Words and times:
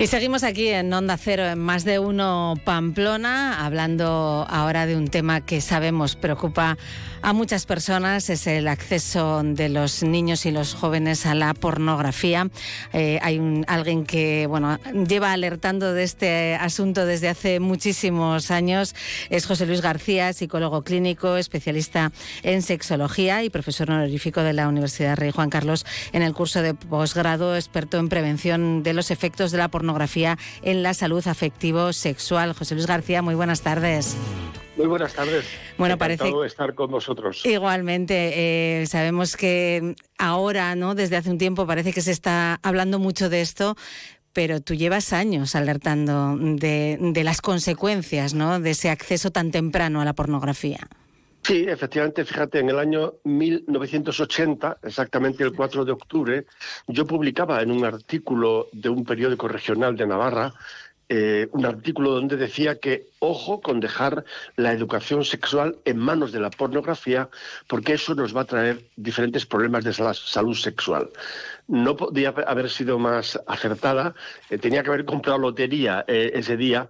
Y 0.00 0.06
seguimos 0.06 0.44
aquí 0.44 0.68
en 0.68 0.90
Onda 0.94 1.18
Cero, 1.18 1.44
en 1.44 1.58
más 1.58 1.84
de 1.84 1.98
uno 1.98 2.54
Pamplona, 2.64 3.66
hablando 3.66 4.46
ahora 4.48 4.86
de 4.86 4.96
un 4.96 5.08
tema 5.08 5.42
que 5.42 5.60
sabemos 5.60 6.16
preocupa 6.16 6.78
a 7.22 7.32
muchas 7.32 7.66
personas, 7.66 8.30
es 8.30 8.46
el 8.46 8.68
acceso 8.68 9.42
de 9.44 9.68
los 9.68 10.02
niños 10.02 10.46
y 10.46 10.50
los 10.50 10.74
jóvenes 10.74 11.26
a 11.26 11.34
la 11.34 11.54
pornografía. 11.54 12.48
Eh, 12.92 13.18
hay 13.22 13.38
un, 13.38 13.64
alguien 13.68 14.04
que 14.04 14.46
bueno, 14.46 14.78
lleva 15.06 15.32
alertando 15.32 15.92
de 15.92 16.02
este 16.02 16.54
asunto 16.54 17.06
desde 17.06 17.28
hace 17.28 17.60
muchísimos 17.60 18.50
años, 18.50 18.94
es 19.28 19.46
José 19.46 19.66
Luis 19.66 19.80
García, 19.80 20.32
psicólogo 20.32 20.82
clínico, 20.82 21.36
especialista 21.36 22.12
en 22.42 22.62
sexología 22.62 23.44
y 23.44 23.50
profesor 23.50 23.90
honorífico 23.90 24.42
de 24.42 24.52
la 24.52 24.68
Universidad 24.68 25.16
Rey 25.16 25.30
Juan 25.30 25.50
Carlos 25.50 25.84
en 26.12 26.22
el 26.22 26.34
curso 26.34 26.62
de 26.62 26.74
posgrado, 26.74 27.56
experto 27.56 27.98
en 27.98 28.08
prevención 28.08 28.82
de 28.82 28.94
los 28.94 29.10
efectos 29.10 29.50
de 29.50 29.58
la 29.58 29.68
pornografía 29.68 30.38
en 30.62 30.82
la 30.82 30.94
salud 30.94 31.26
afectivo-sexual. 31.26 32.54
José 32.54 32.74
Luis 32.74 32.86
García, 32.86 33.22
muy 33.22 33.34
buenas 33.34 33.60
tardes. 33.60 34.16
Muy 34.80 34.88
buenas 34.88 35.12
tardes. 35.12 35.44
Bueno, 35.76 35.98
parece 35.98 36.32
estar 36.46 36.74
con 36.74 36.90
vosotros. 36.90 37.44
Igualmente, 37.44 38.80
eh, 38.80 38.86
sabemos 38.86 39.36
que 39.36 39.94
ahora, 40.16 40.74
¿no? 40.74 40.94
Desde 40.94 41.18
hace 41.18 41.28
un 41.28 41.36
tiempo 41.36 41.66
parece 41.66 41.92
que 41.92 42.00
se 42.00 42.12
está 42.12 42.58
hablando 42.62 42.98
mucho 42.98 43.28
de 43.28 43.42
esto, 43.42 43.76
pero 44.32 44.62
tú 44.62 44.72
llevas 44.72 45.12
años 45.12 45.54
alertando 45.54 46.34
de, 46.34 46.96
de 46.98 47.24
las 47.24 47.42
consecuencias, 47.42 48.32
¿no? 48.32 48.58
De 48.58 48.70
ese 48.70 48.88
acceso 48.88 49.30
tan 49.30 49.50
temprano 49.50 50.00
a 50.00 50.06
la 50.06 50.14
pornografía. 50.14 50.88
Sí, 51.42 51.66
efectivamente, 51.68 52.24
fíjate, 52.24 52.58
en 52.60 52.70
el 52.70 52.78
año 52.78 53.14
1980, 53.24 54.78
exactamente 54.82 55.42
el 55.42 55.52
4 55.52 55.84
de 55.84 55.92
octubre, 55.92 56.46
yo 56.86 57.06
publicaba 57.06 57.60
en 57.60 57.70
un 57.70 57.84
artículo 57.84 58.68
de 58.72 58.88
un 58.88 59.04
periódico 59.04 59.48
regional 59.48 59.96
de 59.96 60.06
Navarra, 60.06 60.54
eh, 61.12 61.48
un 61.50 61.66
artículo 61.66 62.12
donde 62.12 62.36
decía 62.36 62.78
que 62.78 63.08
ojo 63.18 63.60
con 63.60 63.80
dejar 63.80 64.24
la 64.54 64.72
educación 64.72 65.24
sexual 65.24 65.76
en 65.84 65.98
manos 65.98 66.30
de 66.30 66.38
la 66.38 66.50
pornografía, 66.50 67.28
porque 67.66 67.94
eso 67.94 68.14
nos 68.14 68.34
va 68.34 68.42
a 68.42 68.44
traer 68.44 68.84
diferentes 68.94 69.44
problemas 69.44 69.82
de 69.82 69.92
salud 69.92 70.54
sexual. 70.54 71.10
No 71.66 71.96
podía 71.96 72.28
haber 72.28 72.70
sido 72.70 73.00
más 73.00 73.40
acertada, 73.48 74.14
eh, 74.50 74.58
tenía 74.58 74.84
que 74.84 74.90
haber 74.90 75.04
comprado 75.04 75.38
lotería 75.38 76.04
eh, 76.06 76.30
ese 76.34 76.56
día 76.56 76.86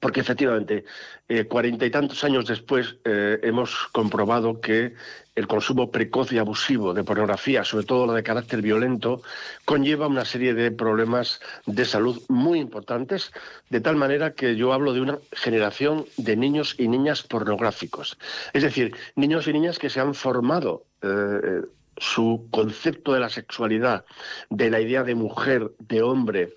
porque 0.00 0.20
efectivamente, 0.20 0.84
eh, 1.28 1.44
cuarenta 1.44 1.86
y 1.86 1.90
tantos 1.90 2.24
años 2.24 2.46
después 2.46 2.96
eh, 3.04 3.38
hemos 3.42 3.88
comprobado 3.92 4.60
que 4.60 4.94
el 5.34 5.46
consumo 5.46 5.90
precoz 5.90 6.32
y 6.32 6.38
abusivo 6.38 6.94
de 6.94 7.04
pornografía, 7.04 7.64
sobre 7.64 7.86
todo 7.86 8.06
la 8.06 8.14
de 8.14 8.24
carácter 8.24 8.60
violento, 8.60 9.22
conlleva 9.64 10.08
una 10.08 10.24
serie 10.24 10.52
de 10.52 10.72
problemas 10.72 11.40
de 11.66 11.84
salud 11.84 12.20
muy 12.28 12.58
importantes, 12.58 13.32
de 13.70 13.80
tal 13.80 13.96
manera 13.96 14.32
que 14.32 14.56
yo 14.56 14.72
hablo 14.72 14.92
de 14.92 15.00
una 15.00 15.18
generación 15.32 16.06
de 16.16 16.36
niños 16.36 16.74
y 16.76 16.88
niñas 16.88 17.22
pornográficos. 17.22 18.18
Es 18.52 18.64
decir, 18.64 18.96
niños 19.14 19.46
y 19.46 19.52
niñas 19.52 19.78
que 19.78 19.90
se 19.90 20.00
han 20.00 20.14
formado 20.14 20.84
eh, 21.02 21.62
su 21.98 22.48
concepto 22.50 23.12
de 23.12 23.20
la 23.20 23.28
sexualidad, 23.28 24.04
de 24.50 24.70
la 24.70 24.80
idea 24.80 25.04
de 25.04 25.14
mujer, 25.14 25.70
de 25.78 26.02
hombre, 26.02 26.54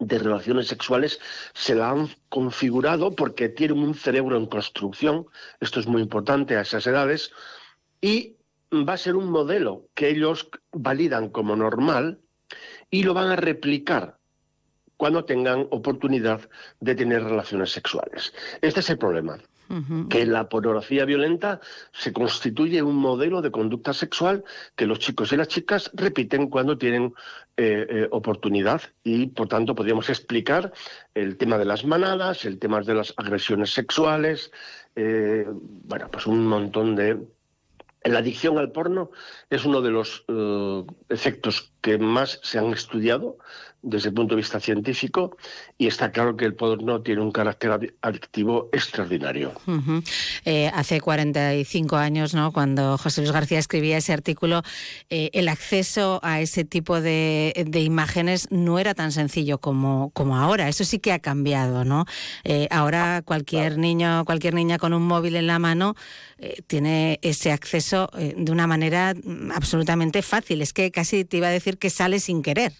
de 0.00 0.18
relaciones 0.18 0.68
sexuales 0.68 1.20
se 1.54 1.74
la 1.74 1.90
han 1.90 2.08
configurado 2.28 3.14
porque 3.14 3.48
tienen 3.48 3.78
un 3.78 3.94
cerebro 3.94 4.36
en 4.36 4.46
construcción, 4.46 5.26
esto 5.60 5.80
es 5.80 5.86
muy 5.86 6.02
importante 6.02 6.56
a 6.56 6.62
esas 6.62 6.86
edades, 6.86 7.32
y 8.00 8.36
va 8.72 8.94
a 8.94 8.98
ser 8.98 9.16
un 9.16 9.30
modelo 9.30 9.88
que 9.94 10.08
ellos 10.08 10.48
validan 10.72 11.30
como 11.30 11.56
normal 11.56 12.20
y 12.90 13.02
lo 13.02 13.14
van 13.14 13.28
a 13.28 13.36
replicar 13.36 14.18
cuando 14.96 15.24
tengan 15.24 15.66
oportunidad 15.70 16.48
de 16.80 16.94
tener 16.94 17.22
relaciones 17.22 17.70
sexuales. 17.70 18.32
Este 18.60 18.80
es 18.80 18.90
el 18.90 18.98
problema 18.98 19.38
que 20.08 20.26
la 20.26 20.48
pornografía 20.48 21.04
violenta 21.04 21.60
se 21.92 22.12
constituye 22.12 22.82
un 22.82 22.96
modelo 22.96 23.42
de 23.42 23.50
conducta 23.50 23.92
sexual 23.92 24.44
que 24.74 24.86
los 24.86 24.98
chicos 24.98 25.32
y 25.32 25.36
las 25.36 25.48
chicas 25.48 25.90
repiten 25.94 26.48
cuando 26.48 26.78
tienen 26.78 27.14
eh, 27.56 27.86
eh, 27.88 28.08
oportunidad. 28.10 28.82
Y, 29.02 29.26
por 29.28 29.48
tanto, 29.48 29.74
podríamos 29.74 30.08
explicar 30.08 30.72
el 31.14 31.36
tema 31.36 31.58
de 31.58 31.64
las 31.64 31.84
manadas, 31.84 32.44
el 32.44 32.58
tema 32.58 32.80
de 32.80 32.94
las 32.94 33.14
agresiones 33.16 33.70
sexuales, 33.70 34.52
eh, 34.94 35.46
bueno, 35.48 36.08
pues 36.10 36.26
un 36.26 36.46
montón 36.46 36.96
de 36.96 37.18
la 38.04 38.18
adicción 38.18 38.58
al 38.58 38.72
porno 38.72 39.10
es 39.50 39.64
uno 39.64 39.80
de 39.80 39.90
los 39.90 40.24
efectos 41.08 41.72
que 41.86 41.98
más 41.98 42.40
se 42.42 42.58
han 42.58 42.72
estudiado 42.72 43.38
desde 43.86 44.08
el 44.08 44.14
punto 44.14 44.34
de 44.34 44.40
vista 44.40 44.58
científico 44.58 45.36
y 45.78 45.86
está 45.86 46.10
claro 46.10 46.36
que 46.36 46.44
el 46.44 46.54
porno 46.54 47.00
tiene 47.02 47.20
un 47.20 47.30
carácter 47.30 47.94
adictivo 48.00 48.68
extraordinario. 48.72 49.52
Eh, 50.44 50.68
hace 50.74 51.00
45 51.00 51.96
años, 51.96 52.34
¿no? 52.34 52.52
cuando 52.52 52.98
José 52.98 53.20
Luis 53.20 53.32
García 53.32 53.60
escribía 53.60 53.98
ese 53.98 54.12
artículo, 54.12 54.62
eh, 55.08 55.30
el 55.32 55.46
acceso 55.46 56.18
a 56.24 56.40
ese 56.40 56.64
tipo 56.64 57.00
de, 57.00 57.52
imágenes 57.74 58.48
no 58.50 58.80
era 58.80 58.94
tan 58.94 59.12
sencillo 59.12 59.58
como, 59.58 60.10
como 60.10 60.36
ahora. 60.36 60.68
Eso 60.68 60.82
sí 60.82 60.98
que 60.98 61.12
ha 61.12 61.20
cambiado. 61.20 61.84
¿no? 61.84 62.06
Eh, 62.42 62.66
ahora 62.72 63.22
cualquier 63.24 63.78
niño, 63.78 64.24
cualquier 64.24 64.54
niña 64.54 64.78
con 64.78 64.94
un 64.94 65.06
móvil 65.06 65.36
en 65.36 65.46
la 65.46 65.60
mano 65.60 65.94
tiene 66.66 67.18
ese 67.22 67.50
acceso 67.50 68.10
de 68.14 68.52
una 68.52 68.66
manera 68.66 69.14
mm, 69.14 69.52
absolutamente 69.52 70.20
fácil. 70.22 70.60
Es 70.60 70.72
que 70.74 70.90
casi 70.90 71.24
te 71.24 71.38
iba 71.38 71.46
a 71.46 71.50
decir 71.50 71.75
que 71.76 71.90
sale 71.90 72.20
sin 72.20 72.42
querer 72.42 72.72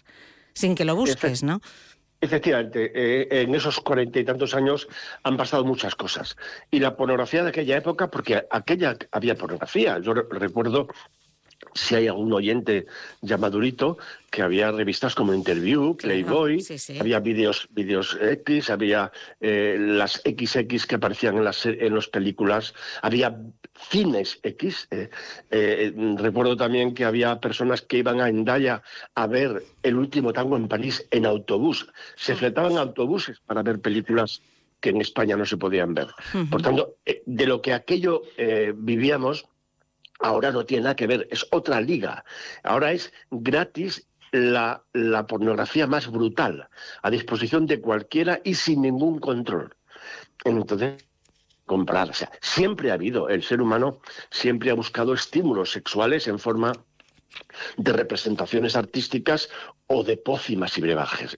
sin 0.57 0.75
que 0.75 0.85
lo 0.85 0.95
busques, 0.95 1.43
¿no? 1.43 1.61
Efectivamente, 2.19 2.91
eh, 2.95 3.27
en 3.43 3.53
esos 3.53 3.79
cuarenta 3.79 4.19
y 4.19 4.25
tantos 4.25 4.55
años 4.55 4.87
han 5.21 5.37
pasado 5.37 5.63
muchas 5.63 5.93
cosas. 5.93 6.35
Y 6.71 6.79
la 6.79 6.97
pornografía 6.97 7.43
de 7.43 7.49
aquella 7.49 7.77
época, 7.77 8.09
porque 8.09 8.43
aquella 8.49 8.97
había 9.11 9.35
pornografía. 9.35 9.99
Yo 9.99 10.13
recuerdo 10.13 10.87
si 11.73 11.95
hay 11.95 12.07
algún 12.07 12.33
oyente 12.33 12.85
ya 13.21 13.37
madurito, 13.37 13.97
que 14.29 14.41
había 14.41 14.71
revistas 14.71 15.15
como 15.15 15.33
Interview, 15.33 15.95
Playboy, 15.95 16.63
había 16.99 17.19
vídeos 17.19 17.67
vídeos 17.71 18.17
X, 18.19 18.69
había 18.69 19.11
eh, 19.39 19.77
las 19.79 20.21
XX 20.25 20.85
que 20.85 20.95
aparecían 20.95 21.37
en 21.37 21.43
las 21.43 21.65
en 21.65 21.95
las 21.95 22.07
películas, 22.07 22.73
había 23.01 23.37
cines 23.89 24.39
X. 24.43 24.87
Eh, 24.91 25.09
eh, 25.51 25.93
recuerdo 26.17 26.57
también 26.57 26.93
que 26.93 27.05
había 27.05 27.39
personas 27.39 27.81
que 27.81 27.99
iban 27.99 28.21
a 28.21 28.29
Endaya 28.29 28.81
a 29.15 29.27
ver 29.27 29.63
el 29.83 29.95
último 29.95 30.33
tango 30.33 30.57
en 30.57 30.67
París 30.67 31.07
en 31.11 31.25
autobús. 31.25 31.87
Se 32.15 32.35
fletaban 32.35 32.77
autobuses 32.77 33.39
para 33.45 33.63
ver 33.63 33.79
películas 33.79 34.41
que 34.79 34.89
en 34.89 35.01
España 35.01 35.35
no 35.35 35.45
se 35.45 35.57
podían 35.57 35.95
ver. 35.95 36.07
Por 36.51 36.61
tanto, 36.61 36.97
de 37.25 37.47
lo 37.47 37.63
que 37.63 37.73
aquello 37.73 38.21
vivíamos, 38.75 39.47
Ahora 40.19 40.51
no 40.51 40.65
tiene 40.65 40.83
nada 40.83 40.95
que 40.95 41.07
ver, 41.07 41.27
es 41.31 41.45
otra 41.51 41.81
liga. 41.81 42.23
Ahora 42.63 42.91
es 42.91 43.13
gratis 43.29 44.07
la, 44.31 44.83
pornografía 45.27 45.87
más 45.87 46.09
brutal, 46.11 46.69
a 47.01 47.09
disposición 47.09 47.65
de 47.65 47.81
cualquiera 47.81 48.41
y 48.43 48.55
sin 48.55 48.81
ningún 48.81 49.19
control. 49.19 49.75
Entonces, 50.43 51.05
comprar. 51.65 52.09
O 52.09 52.13
sea, 52.13 52.31
siempre 52.41 52.91
ha 52.91 52.95
habido, 52.95 53.29
el 53.29 53.43
ser 53.43 53.61
humano 53.61 53.99
siempre 54.29 54.71
ha 54.71 54.73
buscado 54.73 55.13
estímulos 55.13 55.71
sexuales 55.71 56.27
en 56.27 56.39
forma 56.39 56.73
de 57.77 57.93
representaciones 57.93 58.75
artísticas 58.75 59.49
o 59.85 60.03
de 60.03 60.17
pócimas 60.17 60.77
y 60.77 60.81
brebajes. 60.81 61.37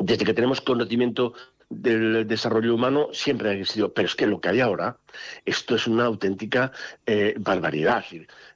Desde 0.00 0.24
que 0.24 0.34
tenemos 0.34 0.60
conocimiento 0.60 1.34
del 1.68 2.26
desarrollo 2.26 2.74
humano 2.74 3.08
siempre 3.12 3.50
ha 3.50 3.52
existido, 3.52 3.92
pero 3.92 4.06
es 4.06 4.14
que 4.14 4.26
lo 4.26 4.40
que 4.40 4.50
hay 4.50 4.60
ahora, 4.60 4.98
esto 5.44 5.74
es 5.74 5.86
una 5.86 6.04
auténtica 6.04 6.72
eh, 7.06 7.34
barbaridad. 7.38 8.04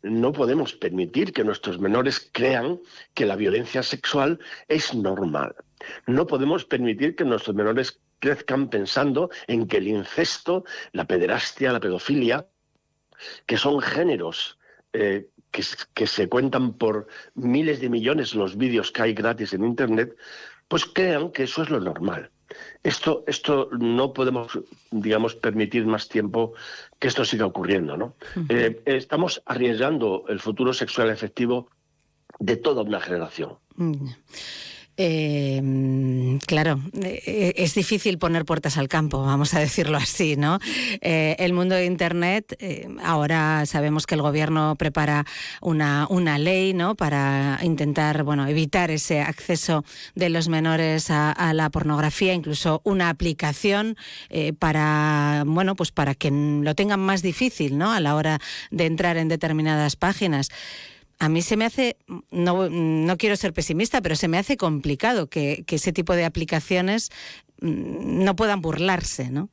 No 0.02 0.32
podemos 0.32 0.74
permitir 0.74 1.32
que 1.32 1.44
nuestros 1.44 1.80
menores 1.80 2.30
crean 2.32 2.80
que 3.14 3.26
la 3.26 3.36
violencia 3.36 3.82
sexual 3.82 4.38
es 4.68 4.94
normal. 4.94 5.56
No 6.06 6.26
podemos 6.26 6.64
permitir 6.64 7.16
que 7.16 7.24
nuestros 7.24 7.56
menores 7.56 8.00
crezcan 8.20 8.68
pensando 8.68 9.30
en 9.48 9.66
que 9.66 9.78
el 9.78 9.88
incesto, 9.88 10.64
la 10.92 11.06
pederastia, 11.06 11.72
la 11.72 11.80
pedofilia, 11.80 12.46
que 13.46 13.56
son 13.56 13.80
géneros 13.80 14.58
eh, 14.92 15.28
que, 15.50 15.64
que, 15.94 16.06
se 16.06 16.28
cuentan 16.28 16.74
por 16.74 17.08
miles 17.34 17.80
de 17.80 17.88
millones 17.88 18.34
los 18.34 18.56
vídeos 18.56 18.92
que 18.92 19.02
hay 19.02 19.14
gratis 19.14 19.52
en 19.52 19.64
Internet, 19.64 20.16
pues 20.68 20.84
crean 20.84 21.32
que 21.32 21.44
eso 21.44 21.62
es 21.62 21.70
lo 21.70 21.80
normal. 21.80 22.30
Esto, 22.82 23.24
esto 23.26 23.68
no 23.78 24.12
podemos, 24.12 24.58
digamos, 24.90 25.34
permitir 25.34 25.86
más 25.86 26.08
tiempo 26.08 26.54
que 26.98 27.08
esto 27.08 27.24
siga 27.24 27.46
ocurriendo, 27.46 27.96
¿no? 27.96 28.14
Eh, 28.48 28.80
estamos 28.86 29.42
arriesgando 29.46 30.24
el 30.28 30.40
futuro 30.40 30.72
sexual 30.72 31.10
efectivo 31.10 31.68
de 32.38 32.56
toda 32.56 32.82
una 32.82 33.00
generación. 33.00 33.58
Eh, 35.02 36.38
claro, 36.46 36.78
eh, 36.92 37.54
es 37.56 37.74
difícil 37.74 38.18
poner 38.18 38.44
puertas 38.44 38.76
al 38.76 38.88
campo, 38.88 39.22
vamos 39.24 39.54
a 39.54 39.60
decirlo 39.60 39.96
así, 39.96 40.36
¿no? 40.36 40.58
Eh, 41.00 41.36
el 41.38 41.54
mundo 41.54 41.74
de 41.74 41.86
Internet, 41.86 42.62
ahora 43.02 43.64
sabemos 43.64 44.04
que 44.04 44.14
el 44.14 44.20
gobierno 44.20 44.76
prepara 44.76 45.24
una, 45.62 46.06
una 46.10 46.36
ley, 46.36 46.74
¿no? 46.74 46.96
Para 46.96 47.58
intentar, 47.62 48.24
bueno, 48.24 48.46
evitar 48.46 48.90
ese 48.90 49.22
acceso 49.22 49.86
de 50.14 50.28
los 50.28 50.48
menores 50.48 51.10
a, 51.10 51.32
a 51.32 51.54
la 51.54 51.70
pornografía, 51.70 52.34
incluso 52.34 52.82
una 52.84 53.08
aplicación 53.08 53.96
para, 54.58 55.44
bueno, 55.46 55.76
pues 55.76 55.92
para 55.92 56.14
que 56.14 56.30
lo 56.30 56.74
tengan 56.74 57.00
más 57.00 57.22
difícil, 57.22 57.78
¿no? 57.78 57.90
A 57.90 58.00
la 58.00 58.16
hora 58.16 58.38
de 58.70 58.84
entrar 58.84 59.16
en 59.16 59.28
determinadas 59.28 59.96
páginas 59.96 60.50
a 61.20 61.28
mí 61.28 61.42
se 61.42 61.56
me 61.58 61.66
hace, 61.66 61.98
no, 62.30 62.68
no 62.70 63.16
quiero 63.18 63.36
ser 63.36 63.52
pesimista, 63.52 64.00
pero 64.00 64.16
se 64.16 64.26
me 64.26 64.38
hace 64.38 64.56
complicado 64.56 65.28
que, 65.28 65.64
ese 65.68 65.92
tipo 65.92 66.14
de 66.14 66.24
aplicaciones 66.24 67.10
mm, 67.60 68.24
no 68.24 68.34
puedan 68.34 68.62
burlarse, 68.62 69.30
¿no? 69.30 69.50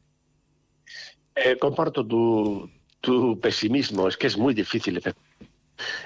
Eh, 1.36 1.58
comparto 1.60 2.08
tu, 2.08 3.40
pesimismo, 3.42 4.08
es 4.08 4.18
que 4.18 4.28
es 4.28 4.38
muy 4.38 4.54
difícil 4.54 5.02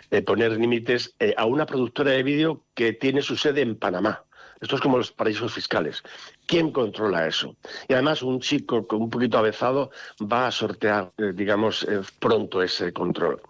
eh, 0.10 0.22
poner 0.24 0.52
límites 0.54 1.16
eh, 1.19 1.34
a 1.38 1.46
una 1.46 1.66
productora 1.66 2.12
de 2.12 2.24
vídeo 2.24 2.66
que 2.74 2.94
tiene 2.94 3.22
su 3.22 3.38
sede 3.38 3.62
en 3.62 3.78
Panamá. 3.78 4.25
Esto 4.62 4.75
es 4.75 4.81
como 4.81 4.98
los 4.98 5.12
paraísos 5.12 5.52
fiscales. 5.52 6.04
¿Quién 6.46 6.72
controla 6.72 7.28
eso? 7.28 7.56
Y 7.88 7.94
además 7.94 8.22
un 8.22 8.40
chico 8.40 8.86
con 8.86 9.02
un 9.02 9.10
poquito 9.10 9.40
avezado 9.40 9.90
va 10.22 10.46
a 10.46 10.52
sortear, 10.52 11.12
digamos, 11.34 11.88
pronto 12.19 12.62
ese 12.62 12.94
control. 12.94 13.42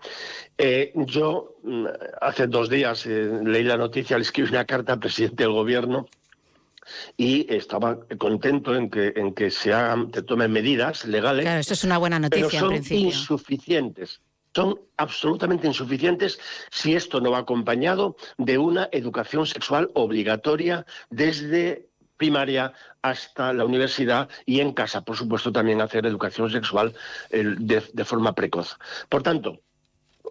Eh, 0.57 0.93
yo 0.95 1.55
mm, 1.63 1.85
hace 2.21 2.47
dos 2.47 2.69
días 2.69 3.05
eh, 3.07 3.29
leí 3.43 3.63
la 3.63 3.77
noticia, 3.77 4.17
le 4.17 4.23
escribí 4.23 4.49
una 4.49 4.65
carta 4.65 4.93
al 4.93 4.99
presidente 4.99 5.43
del 5.43 5.53
gobierno 5.53 6.07
y 7.17 7.51
estaba 7.53 7.99
contento 8.17 8.75
en 8.75 8.89
que, 8.89 9.13
en 9.15 9.33
que 9.33 9.51
se 9.51 9.73
hagan, 9.73 10.11
se 10.13 10.21
tomen 10.21 10.51
medidas 10.51 11.05
legales. 11.05 11.43
Claro, 11.43 11.59
eso 11.59 11.73
es 11.73 11.83
una 11.83 11.97
buena 11.97 12.19
noticia. 12.19 12.47
Pero 12.61 12.83
son 12.83 12.97
insuficientes. 12.97 14.21
Son 14.53 14.79
absolutamente 14.97 15.67
insuficientes 15.67 16.39
si 16.69 16.95
esto 16.95 17.21
no 17.21 17.31
va 17.31 17.39
acompañado 17.39 18.15
de 18.37 18.57
una 18.57 18.89
educación 18.91 19.45
sexual 19.45 19.89
obligatoria 19.93 20.85
desde 21.09 21.89
primaria 22.17 22.73
hasta 23.01 23.51
la 23.53 23.65
universidad 23.65 24.29
y 24.45 24.59
en 24.59 24.73
casa, 24.73 25.01
por 25.01 25.17
supuesto, 25.17 25.51
también 25.51 25.81
hacer 25.81 26.05
educación 26.05 26.51
sexual 26.51 26.93
de 27.31 28.05
forma 28.05 28.35
precoz. 28.35 28.77
Por 29.09 29.23
tanto, 29.23 29.61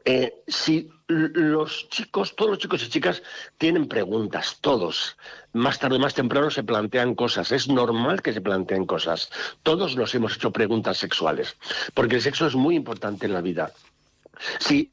eh, 0.05 0.43
si 0.47 0.89
los 1.09 1.89
chicos, 1.89 2.35
todos 2.37 2.53
los 2.53 2.59
chicos 2.59 2.83
y 2.83 2.89
chicas 2.89 3.23
tienen 3.59 3.89
preguntas, 3.89 4.59
todos, 4.61 5.17
más 5.53 5.79
tarde, 5.79 5.99
más 5.99 6.15
temprano 6.15 6.51
se 6.51 6.63
plantean 6.63 7.15
cosas, 7.15 7.53
es 7.53 7.69
normal 7.69 8.23
que 8.23 8.33
se 8.33 8.41
planteen 8.41 8.87
cosas. 8.87 9.31
Todos 9.63 9.97
nos 9.97 10.15
hemos 10.15 10.37
hecho 10.37 10.53
preguntas 10.53 10.97
sexuales, 10.99 11.57
porque 11.93 12.17
el 12.17 12.23
sexo 12.23 12.47
es 12.47 12.55
muy 12.55 12.77
importante 12.77 13.27
en 13.27 13.35
la 13.35 13.41
vida. 13.41 13.73
Si 14.59 14.93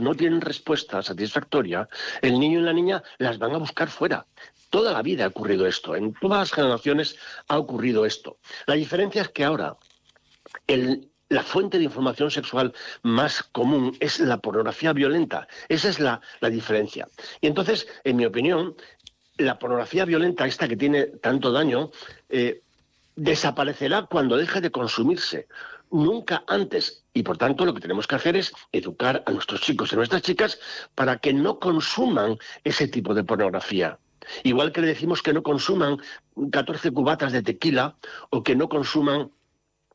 no 0.00 0.14
tienen 0.14 0.40
respuesta 0.40 1.02
satisfactoria, 1.02 1.88
el 2.20 2.38
niño 2.38 2.60
y 2.60 2.62
la 2.62 2.72
niña 2.72 3.02
las 3.18 3.38
van 3.38 3.54
a 3.54 3.58
buscar 3.58 3.88
fuera. 3.88 4.26
Toda 4.70 4.92
la 4.92 5.02
vida 5.02 5.24
ha 5.24 5.28
ocurrido 5.28 5.66
esto, 5.66 5.96
en 5.96 6.14
todas 6.14 6.38
las 6.38 6.52
generaciones 6.52 7.16
ha 7.48 7.58
ocurrido 7.58 8.06
esto. 8.06 8.38
La 8.66 8.74
diferencia 8.74 9.22
es 9.22 9.28
que 9.28 9.44
ahora 9.44 9.76
la 11.28 11.42
fuente 11.42 11.78
de 11.78 11.84
información 11.84 12.30
sexual 12.30 12.74
más 13.02 13.42
común 13.42 13.96
es 14.00 14.20
la 14.20 14.38
pornografía 14.38 14.92
violenta. 14.92 15.48
Esa 15.68 15.88
es 15.88 15.98
la, 15.98 16.20
diferencia. 16.50 17.08
Y 17.40 17.46
entonces, 17.46 17.88
en 18.04 18.16
mi 18.16 18.26
opinión, 18.26 18.76
la 19.38 19.58
pornografía 19.58 20.04
violenta, 20.04 20.46
esta 20.46 20.68
que 20.68 20.76
tiene 20.76 21.06
tanto 21.06 21.50
daño, 21.50 21.90
eh, 22.28 22.62
desaparecerá 23.16 24.02
cuando 24.02 24.36
deje 24.36 24.60
de 24.60 24.70
consumirse. 24.70 25.48
Nunca 25.90 26.44
antes. 26.46 27.01
Y 27.14 27.22
por 27.22 27.36
tanto, 27.36 27.64
lo 27.64 27.74
que 27.74 27.80
tenemos 27.80 28.06
que 28.06 28.14
hacer 28.14 28.36
es 28.36 28.52
educar 28.72 29.22
a 29.26 29.32
nuestros 29.32 29.60
chicos 29.60 29.92
y 29.92 29.94
a 29.94 29.98
nuestras 29.98 30.22
chicas 30.22 30.58
para 30.94 31.18
que 31.18 31.32
no 31.32 31.58
consuman 31.58 32.38
ese 32.64 32.88
tipo 32.88 33.14
de 33.14 33.24
pornografía. 33.24 33.98
Igual 34.44 34.72
que 34.72 34.80
le 34.80 34.86
decimos 34.88 35.22
que 35.22 35.32
no 35.32 35.42
consuman 35.42 35.98
14 36.50 36.90
cubatas 36.92 37.32
de 37.32 37.42
tequila 37.42 37.96
o 38.30 38.42
que 38.42 38.56
no 38.56 38.68
consuman 38.68 39.30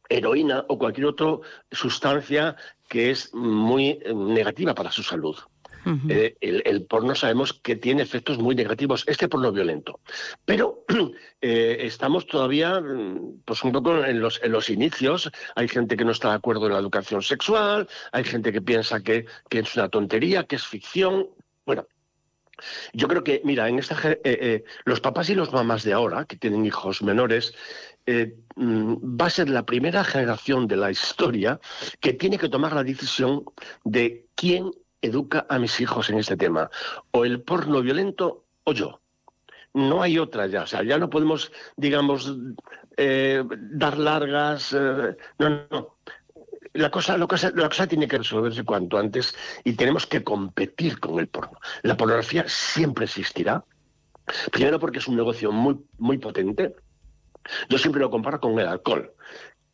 heroína 0.10 0.66
o 0.68 0.78
cualquier 0.78 1.08
otra 1.08 1.38
sustancia 1.72 2.56
que 2.88 3.12
es 3.12 3.34
muy 3.34 4.00
eh, 4.02 4.14
negativa 4.14 4.74
para 4.74 4.92
su 4.92 5.04
salud. 5.04 5.38
Eh, 6.09 6.35
el, 6.41 6.85
porno 6.85 7.15
sabemos 7.15 7.53
que 7.53 7.75
tiene 7.75 8.01
efectos 8.01 8.38
muy 8.38 8.56
negativos, 8.56 9.03
este 9.07 9.27
porno 9.27 9.51
violento. 9.51 10.00
Pero 10.45 10.85
eh, 11.41 11.77
estamos 11.81 12.27
todavía 12.27 12.79
mm, 12.79 13.41
pues 13.45 13.63
un 13.63 13.71
poco 13.71 14.03
en 14.03 14.19
los, 14.19 14.41
en 14.44 14.51
los 14.51 14.69
inicios. 14.69 15.31
Hay 15.56 15.68
gente 15.68 15.97
que 15.97 16.06
no 16.06 16.12
está 16.12 16.29
de 16.29 16.35
acuerdo 16.35 16.68
en 16.68 16.74
la 16.74 16.79
educación 16.79 17.21
sexual, 17.21 17.88
hay 18.12 18.24
gente 18.24 18.51
que 18.51 18.62
piensa 18.62 19.01
que, 19.01 19.25
que 19.50 19.59
es 19.59 19.75
una 19.75 19.89
tontería, 19.89 20.44
que 20.44 20.57
es 20.57 20.65
ficción. 20.65 21.27
Bueno, 21.65 21.88
yo 22.94 23.07
creo 23.07 23.23
que, 23.23 23.41
mira, 23.44 23.69
en 23.69 23.80
esta, 23.80 23.95
los 24.85 25.00
papás 25.00 25.30
y 25.30 25.35
los 25.35 25.51
mamás 25.51 25.83
de 25.83 25.94
ahora, 25.94 26.25
que 26.25 26.38
tienen 26.38 26.65
hijos 26.65 27.03
menores, 27.03 27.53
eh, 28.09 28.38
mm, 28.56 29.19
va 29.19 29.25
a 29.25 29.30
ser 29.30 29.50
la 29.50 29.65
primera 29.65 30.01
generación 30.06 30.65
de 30.65 30.77
la 30.77 30.89
historia 30.89 31.59
que 32.00 32.13
tiene 32.13 32.38
que 32.38 32.47
tomar 32.47 32.73
la 32.73 32.85
decisión 32.85 33.44
de 33.83 34.27
quién 34.33 34.71
educa 35.01 35.45
a 35.49 35.59
mis 35.59 35.79
hijos 35.79 36.09
en 36.09 36.19
este 36.19 36.38
tema, 36.38 36.69
o 37.11 37.25
el 37.25 37.41
porno 37.41 37.81
violento 37.81 38.45
o 38.63 38.73
yo. 38.73 39.01
No 39.73 40.01
hay 40.01 40.17
otra 40.17 40.47
ya, 40.47 40.63
o 40.63 40.67
sea, 40.67 40.83
ya 40.83 40.97
no 40.97 41.09
podemos, 41.09 41.51
digamos, 41.75 42.33
eh, 42.95 43.44
dar 43.47 43.97
largas. 43.97 44.73
Eh, 44.73 45.15
no, 45.38 45.49
no. 45.69 45.97
La 46.73 46.91
cosa, 46.91 47.17
la, 47.17 47.27
cosa, 47.27 47.88
tiene 47.88 48.07
que 48.07 48.17
resolverse 48.17 48.63
cuanto 48.63 48.97
antes 48.97 49.35
y 49.63 49.73
tenemos 49.73 50.05
que 50.05 50.23
competir 50.23 50.99
con 50.99 51.19
el 51.19 51.27
porno. 51.27 51.59
La 51.83 51.97
pornografía 51.97 52.45
siempre 52.47 53.05
existirá. 53.05 53.63
Primero 54.51 54.79
porque 54.79 54.99
es 54.99 55.07
un 55.07 55.15
negocio 55.15 55.51
muy, 55.51 55.79
muy 55.97 56.17
potente, 56.17 56.75
yo 57.69 57.77
siempre 57.77 58.01
lo 58.01 58.09
comparo 58.09 58.39
con 58.39 58.59
el 58.59 58.67
alcohol. 58.67 59.13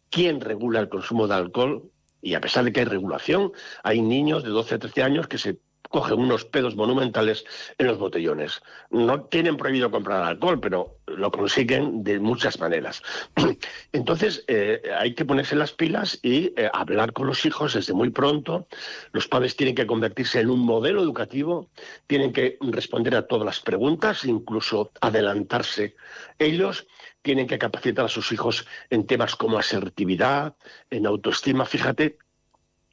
¿Quién 0.10 0.42
regula 0.42 0.80
el 0.80 0.90
consumo 0.90 1.28
de 1.28 1.36
alcohol? 1.36 1.90
Y 2.24 2.34
a 2.36 2.42
pesar 2.42 2.64
de 2.64 2.72
que 2.72 2.80
hay 2.80 2.86
regulación, 2.86 3.52
hay 3.84 4.02
niños 4.02 4.44
de 4.44 4.50
12 4.50 4.76
a 4.76 4.80
13 4.80 5.04
años 5.04 5.28
que 5.28 5.38
se 5.38 5.60
cogen 5.94 6.20
unos 6.20 6.44
pedos 6.46 6.76
monumentales 6.76 7.46
en 7.78 7.86
los 7.86 8.00
botellones. 8.00 8.64
No 8.90 9.26
tienen 9.26 9.58
prohibido 9.58 9.92
comprar 9.92 10.24
alcohol, 10.24 10.60
pero 10.60 10.98
lo 11.06 11.32
consiguen 11.32 12.04
de 12.04 12.20
muchas 12.20 12.60
maneras. 12.60 13.04
Entonces, 13.92 14.44
eh, 14.48 14.82
hay 14.98 15.14
que 15.14 15.24
ponerse 15.24 15.56
las 15.56 15.72
pilas 15.72 16.18
y 16.24 16.52
eh, 16.58 16.68
hablar 16.74 17.14
con 17.14 17.28
los 17.28 17.46
hijos 17.46 17.76
desde 17.76 17.94
muy 17.94 18.10
pronto. 18.10 18.68
Los 19.12 19.28
padres 19.28 19.56
tienen 19.56 19.76
que 19.76 19.86
convertirse 19.86 20.40
en 20.40 20.50
un 20.50 20.62
modelo 20.62 21.00
educativo, 21.00 21.70
tienen 22.08 22.34
que 22.34 22.58
responder 22.62 23.16
a 23.16 23.28
todas 23.28 23.46
las 23.46 23.60
preguntas, 23.60 24.26
incluso 24.26 24.92
adelantarse 25.00 25.96
ellos 26.40 26.88
tienen 27.24 27.48
que 27.48 27.58
capacitar 27.58 28.06
a 28.06 28.10
sus 28.10 28.32
hijos 28.32 28.68
en 28.92 29.08
temas 29.08 29.36
como 29.36 29.58
asertividad, 29.58 30.56
en 30.92 31.08
autoestima. 31.08 31.66
Fíjate, 31.66 32.20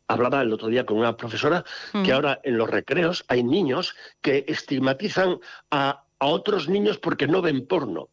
hablaba 0.06 0.40
el 0.40 0.52
otro 0.52 0.68
día 0.68 0.86
con 0.86 0.96
una 0.96 1.16
profesora 1.16 1.64
que 2.04 2.12
ahora 2.12 2.40
en 2.44 2.56
los 2.56 2.70
recreos 2.70 3.24
hay 3.28 3.42
niños 3.42 3.94
que 4.22 4.44
estigmatizan 4.48 5.38
a, 5.70 6.04
otros 6.22 6.68
niños 6.68 6.98
porque 6.98 7.26
no 7.26 7.40
ven 7.40 7.66
porno. 7.66 8.10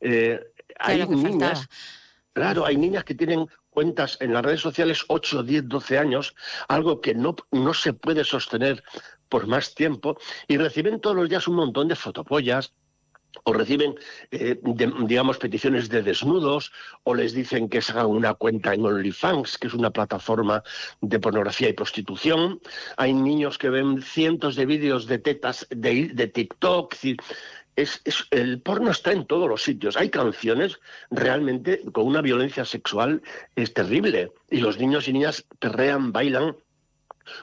Eh, 0.00 0.38
hay 0.78 1.04
niñas, 1.08 1.68
claro, 2.32 2.64
hay 2.64 2.76
niñas 2.76 3.02
que 3.02 3.16
tienen 3.16 3.48
cuentas 3.70 4.18
en 4.20 4.32
las 4.32 4.44
redes 4.44 4.60
sociales 4.60 5.04
8, 5.08 5.42
10, 5.42 5.68
12 5.68 5.98
años, 5.98 6.36
algo 6.68 7.00
que 7.00 7.12
no, 7.12 7.34
no 7.50 7.74
se 7.74 7.92
puede 7.92 8.22
sostener 8.22 8.84
por 9.28 9.48
más 9.48 9.74
tiempo, 9.74 10.16
y 10.46 10.58
reciben 10.58 11.00
todos 11.00 11.16
los 11.16 11.28
días 11.28 11.48
un 11.48 11.56
montón 11.56 11.88
de 11.88 11.96
fotopollas, 11.96 12.72
o 13.44 13.52
reciben, 13.52 13.94
eh, 14.30 14.60
digamos, 15.06 15.38
peticiones 15.38 15.88
de 15.88 16.02
desnudos, 16.02 16.72
o 17.04 17.14
les 17.14 17.32
dicen 17.32 17.68
que 17.68 17.82
se 17.82 17.92
hagan 17.92 18.06
una 18.06 18.34
cuenta 18.34 18.74
en 18.74 18.84
OnlyFans, 18.84 19.58
que 19.58 19.68
es 19.68 19.74
una 19.74 19.90
plataforma 19.90 20.62
de 21.00 21.18
pornografía 21.18 21.68
y 21.68 21.72
prostitución. 21.72 22.60
Hay 22.96 23.12
niños 23.12 23.58
que 23.58 23.70
ven 23.70 24.02
cientos 24.02 24.56
de 24.56 24.66
vídeos 24.66 25.06
de 25.06 25.18
tetas 25.18 25.66
de, 25.70 26.30
TikTok. 26.32 26.96
Es, 27.76 28.02
el 28.30 28.60
porno 28.60 28.90
está 28.90 29.12
en 29.12 29.26
todos 29.26 29.48
los 29.48 29.62
sitios. 29.62 29.96
Hay 29.96 30.10
canciones 30.10 30.78
realmente 31.10 31.80
con 31.92 32.06
una 32.06 32.20
violencia 32.20 32.64
sexual 32.64 33.22
es 33.56 33.72
terrible. 33.72 34.32
Y 34.50 34.58
los 34.58 34.78
niños 34.78 35.08
y 35.08 35.12
niñas 35.12 35.46
perrean, 35.58 36.12
bailan 36.12 36.56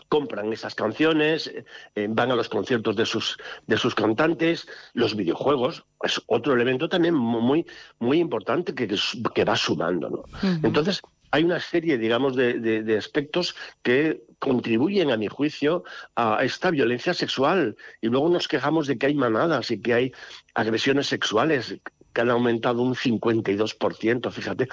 compran 0.09 0.51
esas 0.53 0.75
canciones, 0.75 1.51
eh, 1.95 2.07
van 2.09 2.31
a 2.31 2.35
los 2.35 2.49
conciertos 2.49 2.95
de 2.95 3.05
sus, 3.05 3.37
de 3.65 3.77
sus 3.77 3.95
cantantes, 3.95 4.67
los 4.93 5.15
videojuegos, 5.15 5.85
es 6.03 6.21
otro 6.27 6.53
elemento 6.53 6.89
también 6.89 7.15
muy, 7.15 7.65
muy 7.99 8.19
importante 8.19 8.73
que, 8.73 8.87
que 9.33 9.45
va 9.45 9.55
sumando. 9.55 10.09
¿no? 10.09 10.23
Entonces, 10.63 11.01
hay 11.31 11.43
una 11.43 11.59
serie, 11.59 11.97
digamos, 11.97 12.35
de, 12.35 12.95
aspectos 12.97 13.55
que 13.83 14.21
contribuyen, 14.39 15.11
a 15.11 15.17
mi 15.17 15.27
juicio, 15.27 15.83
a 16.15 16.43
esta 16.43 16.71
violencia 16.71 17.13
sexual. 17.13 17.75
Y 18.01 18.07
luego 18.07 18.29
nos 18.29 18.47
quejamos 18.47 18.87
de 18.87 18.97
que 18.97 19.07
hay 19.07 19.15
manadas 19.15 19.71
y 19.71 19.81
que 19.81 19.93
hay 19.93 20.11
agresiones 20.53 21.07
sexuales 21.07 21.77
que 22.13 22.21
han 22.21 22.29
aumentado 22.29 22.81
un 22.81 22.95
52%, 22.95 24.31
fíjate. 24.31 24.67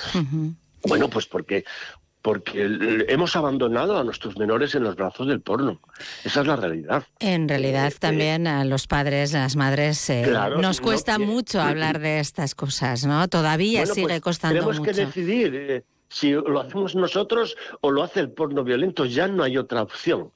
Bueno, 0.86 1.08
pues 1.08 1.26
porque 1.26 1.64
porque 2.24 3.04
hemos 3.08 3.36
abandonado 3.36 3.98
a 3.98 4.02
nuestros 4.02 4.38
menores 4.38 4.74
en 4.74 4.82
los 4.82 4.96
brazos 4.96 5.26
del 5.26 5.42
porno. 5.42 5.82
Esa 6.24 6.40
es 6.40 6.46
la 6.46 6.56
realidad. 6.56 7.04
En 7.20 7.46
realidad 7.46 7.92
eh, 7.92 7.96
también 8.00 8.46
a 8.46 8.64
los 8.64 8.86
padres, 8.86 9.34
a 9.34 9.40
las 9.40 9.56
madres, 9.56 10.08
eh, 10.08 10.32
nos 10.58 10.80
cuesta 10.80 11.18
mucho 11.18 11.60
hablar 11.60 11.98
de 11.98 12.20
estas 12.20 12.54
cosas, 12.54 13.04
¿no? 13.04 13.28
Todavía 13.28 13.84
sigue 13.84 14.06
pues 14.06 14.20
costando 14.22 14.54
tenemos 14.54 14.78
mucho. 14.78 14.90
Tenemos 14.90 15.12
que 15.12 15.20
decidir 15.20 15.54
eh, 15.54 15.84
si 16.08 16.32
lo 16.32 16.60
hacemos 16.60 16.94
nosotros 16.94 17.58
o 17.82 17.90
lo 17.90 18.02
hace 18.02 18.20
el 18.20 18.30
porno 18.30 18.64
violento. 18.64 19.04
Ya 19.04 19.28
no 19.28 19.42
hay 19.42 19.58
otra 19.58 19.82
opción. 19.82 20.32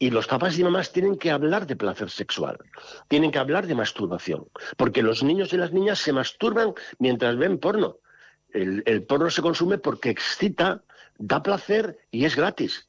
Y 0.00 0.10
los 0.10 0.26
papás 0.26 0.58
y 0.58 0.64
mamás 0.64 0.90
tienen 0.90 1.16
que 1.16 1.30
hablar 1.30 1.68
de 1.68 1.76
placer 1.76 2.10
sexual, 2.10 2.58
tienen 3.06 3.30
que 3.30 3.38
hablar 3.38 3.68
de 3.68 3.76
masturbación, 3.76 4.48
porque 4.76 5.04
los 5.04 5.22
niños 5.22 5.52
y 5.52 5.56
las 5.56 5.72
niñas 5.72 6.00
se 6.00 6.12
masturban 6.12 6.74
mientras 6.98 7.36
ven 7.36 7.58
porno. 7.58 7.98
el 8.52 9.04
porno 9.04 9.30
se 9.30 9.40
consume 9.40 9.78
porque 9.78 10.10
excita, 10.10 10.82
da 11.18 11.42
placer 11.42 11.98
y 12.10 12.24
es 12.24 12.36
gratis. 12.36 12.88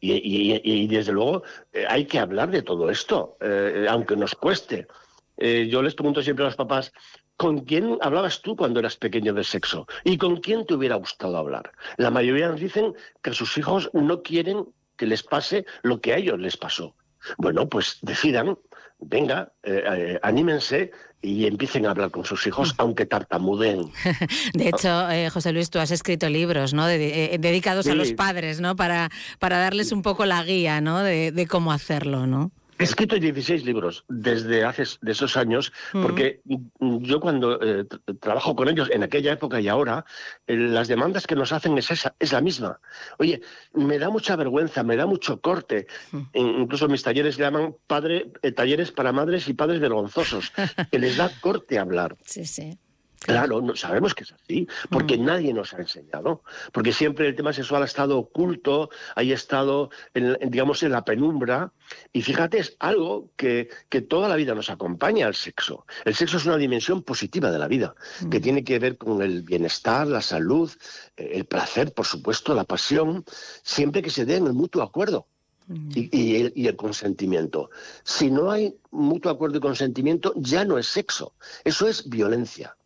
Y, 0.00 0.86
desde 0.86 1.12
luego 1.12 1.42
eh, 1.72 1.84
hay 1.88 2.04
que 2.04 2.18
hablar 2.18 2.50
de 2.50 2.62
todo 2.62 2.90
esto, 2.90 3.36
eh, 3.40 3.86
aunque 3.88 4.16
nos 4.16 4.34
cueste. 4.34 4.86
Eh, 5.36 5.66
yo 5.68 5.82
les 5.82 5.94
pregunto 5.94 6.22
siempre 6.22 6.44
a 6.44 6.48
los 6.48 6.56
papás, 6.56 6.92
¿con 7.36 7.60
quién 7.60 7.98
hablabas 8.00 8.40
tú 8.40 8.54
cuando 8.54 8.80
eras 8.80 8.96
pequeño 8.96 9.32
de 9.32 9.42
sexo? 9.42 9.86
¿Y 10.04 10.16
con 10.16 10.36
quién 10.36 10.64
te 10.66 10.74
hubiera 10.74 10.96
gustado 10.96 11.36
hablar? 11.36 11.72
La 11.96 12.10
mayoría 12.10 12.48
nos 12.48 12.60
dicen 12.60 12.94
que 13.22 13.32
sus 13.32 13.56
hijos 13.58 13.90
no 13.92 14.22
quieren 14.22 14.66
que 14.96 15.06
les 15.06 15.22
pase 15.22 15.66
lo 15.82 16.00
que 16.00 16.12
a 16.12 16.18
ellos 16.18 16.38
les 16.38 16.56
pasó. 16.56 16.94
Bueno, 17.38 17.68
pues 17.68 17.98
decidan, 18.02 18.58
venga, 18.98 19.52
anímense 20.22 20.90
y 21.24 21.46
empiecen 21.46 21.86
a 21.86 21.90
hablar 21.90 22.10
con 22.10 22.24
sus 22.24 22.46
hijos, 22.46 22.74
mm. 22.74 22.74
aunque 22.78 23.06
tartamuden. 23.06 23.90
De 24.54 24.68
hecho, 24.68 25.10
eh, 25.10 25.30
José 25.30 25.52
Luis, 25.52 25.70
tú 25.70 25.78
has 25.78 25.90
escrito 25.90 26.28
libros, 26.28 26.74
¿no? 26.74 26.88
Eh, 26.88 27.36
dedicados 27.40 27.86
a 27.86 27.94
los 27.94 28.12
padres, 28.12 28.60
¿no? 28.60 28.76
Para, 28.76 29.10
para 29.38 29.58
darles 29.58 29.90
un 29.92 30.02
poco 30.02 30.26
la 30.26 30.44
guía, 30.44 30.80
¿no? 30.80 31.02
De, 31.02 31.32
de 31.32 31.46
cómo 31.46 31.72
hacerlo, 31.72 32.26
¿no? 32.26 32.52
He 32.78 32.84
escrito 32.84 33.16
16 33.16 33.64
libros 33.64 34.04
desde 34.08 34.64
hace 34.64 34.84
de 35.00 35.12
esos 35.12 35.36
años, 35.36 35.72
porque 35.92 36.40
yo 36.80 37.20
cuando 37.20 37.60
eh, 37.62 37.86
trabajo 38.20 38.56
con 38.56 38.68
ellos 38.68 38.90
en 38.90 39.02
aquella 39.02 39.32
época 39.32 39.60
y 39.60 39.68
ahora, 39.68 40.04
eh, 40.46 40.56
las 40.56 40.88
demandas 40.88 41.26
que 41.26 41.36
nos 41.36 41.52
hacen 41.52 41.78
es 41.78 41.90
esa, 41.90 42.14
es 42.18 42.32
la 42.32 42.40
misma. 42.40 42.80
Oye, 43.18 43.40
me 43.72 43.98
da 43.98 44.10
mucha 44.10 44.34
vergüenza, 44.36 44.82
me 44.82 44.96
da 44.96 45.06
mucho 45.06 45.40
corte. 45.40 45.86
Incluso 46.32 46.88
mis 46.88 47.02
talleres 47.02 47.38
le 47.38 47.44
llaman 47.44 47.76
padre, 47.86 48.32
eh, 48.42 48.52
talleres 48.52 48.90
para 48.90 49.12
madres 49.12 49.48
y 49.48 49.54
padres 49.54 49.80
vergonzosos, 49.80 50.52
que 50.90 50.98
les 50.98 51.16
da 51.16 51.30
corte 51.40 51.78
hablar. 51.78 52.16
Sí, 52.24 52.44
sí. 52.44 52.78
Claro, 53.24 53.62
no, 53.62 53.74
sabemos 53.74 54.14
que 54.14 54.24
es 54.24 54.32
así, 54.32 54.68
porque 54.90 55.16
mm. 55.16 55.24
nadie 55.24 55.54
nos 55.54 55.72
ha 55.72 55.78
enseñado, 55.78 56.42
porque 56.72 56.92
siempre 56.92 57.26
el 57.26 57.34
tema 57.34 57.54
sexual 57.54 57.82
ha 57.82 57.86
estado 57.86 58.18
oculto, 58.18 58.90
ha 59.14 59.22
estado, 59.22 59.88
en, 60.12 60.36
digamos, 60.50 60.82
en 60.82 60.92
la 60.92 61.06
penumbra, 61.06 61.72
y 62.12 62.20
fíjate, 62.20 62.58
es 62.58 62.76
algo 62.80 63.30
que, 63.36 63.70
que, 63.88 64.02
toda 64.02 64.28
la 64.28 64.36
vida 64.36 64.54
nos 64.54 64.68
acompaña 64.68 65.26
al 65.26 65.34
sexo. 65.34 65.86
El 66.04 66.14
sexo 66.14 66.36
es 66.36 66.44
una 66.44 66.58
dimensión 66.58 67.02
positiva 67.02 67.50
de 67.50 67.58
la 67.58 67.66
vida, 67.66 67.94
que 68.30 68.40
mm. 68.40 68.42
tiene 68.42 68.64
que 68.64 68.78
ver 68.78 68.98
con 68.98 69.22
el 69.22 69.40
bienestar, 69.40 70.06
la 70.06 70.20
salud, 70.20 70.70
eh, 71.16 71.30
el 71.32 71.46
placer, 71.46 71.94
por 71.94 72.04
supuesto, 72.04 72.54
la 72.54 72.64
pasión, 72.64 73.24
siempre 73.62 74.02
que 74.02 74.10
se 74.10 74.26
dé 74.26 74.36
en 74.36 74.46
el 74.48 74.52
mutuo 74.52 74.82
acuerdo. 74.82 75.26
Mm. 75.66 75.90
Y, 75.94 76.36
el, 76.36 76.52
y, 76.54 76.66
el, 76.66 76.76
consentimiento. 76.76 77.70
Si 78.02 78.30
no 78.30 78.50
hay 78.50 78.76
mutuo 78.90 79.32
acuerdo 79.32 79.56
y 79.56 79.60
consentimiento, 79.60 80.34
ya 80.36 80.62
no 80.66 80.76
es 80.76 80.88
sexo, 80.88 81.32
eso 81.64 81.88
es 81.88 82.06
violencia. 82.06 82.76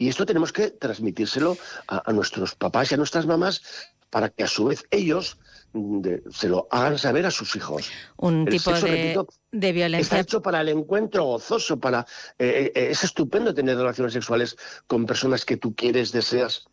Y 0.00 0.08
esto 0.08 0.24
tenemos 0.24 0.50
que 0.50 0.70
transmitírselo 0.70 1.58
a, 1.86 2.10
nuestros 2.10 2.54
papás 2.54 2.90
y 2.90 2.94
a 2.94 2.96
nuestras 2.96 3.26
mamás 3.26 3.60
para 4.08 4.30
que 4.30 4.44
a 4.44 4.46
su 4.46 4.64
vez 4.64 4.82
ellos 4.90 5.36
mm, 5.74 6.00
se 6.32 6.48
lo 6.48 6.66
hagan 6.70 6.96
saber 6.96 7.26
a 7.26 7.30
sus 7.30 7.54
hijos. 7.54 7.90
Un 8.16 8.46
tipo 8.46 8.72
de, 8.72 9.72
violencia. 9.72 10.00
Está 10.00 10.20
hecho 10.20 10.40
para 10.40 10.62
el 10.62 10.70
encuentro 10.70 11.24
gozoso, 11.24 11.78
para 11.78 12.06
eh, 12.38 12.72
eh, 12.74 12.88
es 12.92 13.04
estupendo 13.04 13.52
tener 13.52 13.76
relaciones 13.76 14.14
sexuales 14.14 14.56
con 14.86 15.04
personas 15.04 15.44
que 15.44 15.58
tú 15.58 15.74
quieres, 15.74 16.12
deseas, 16.12 16.64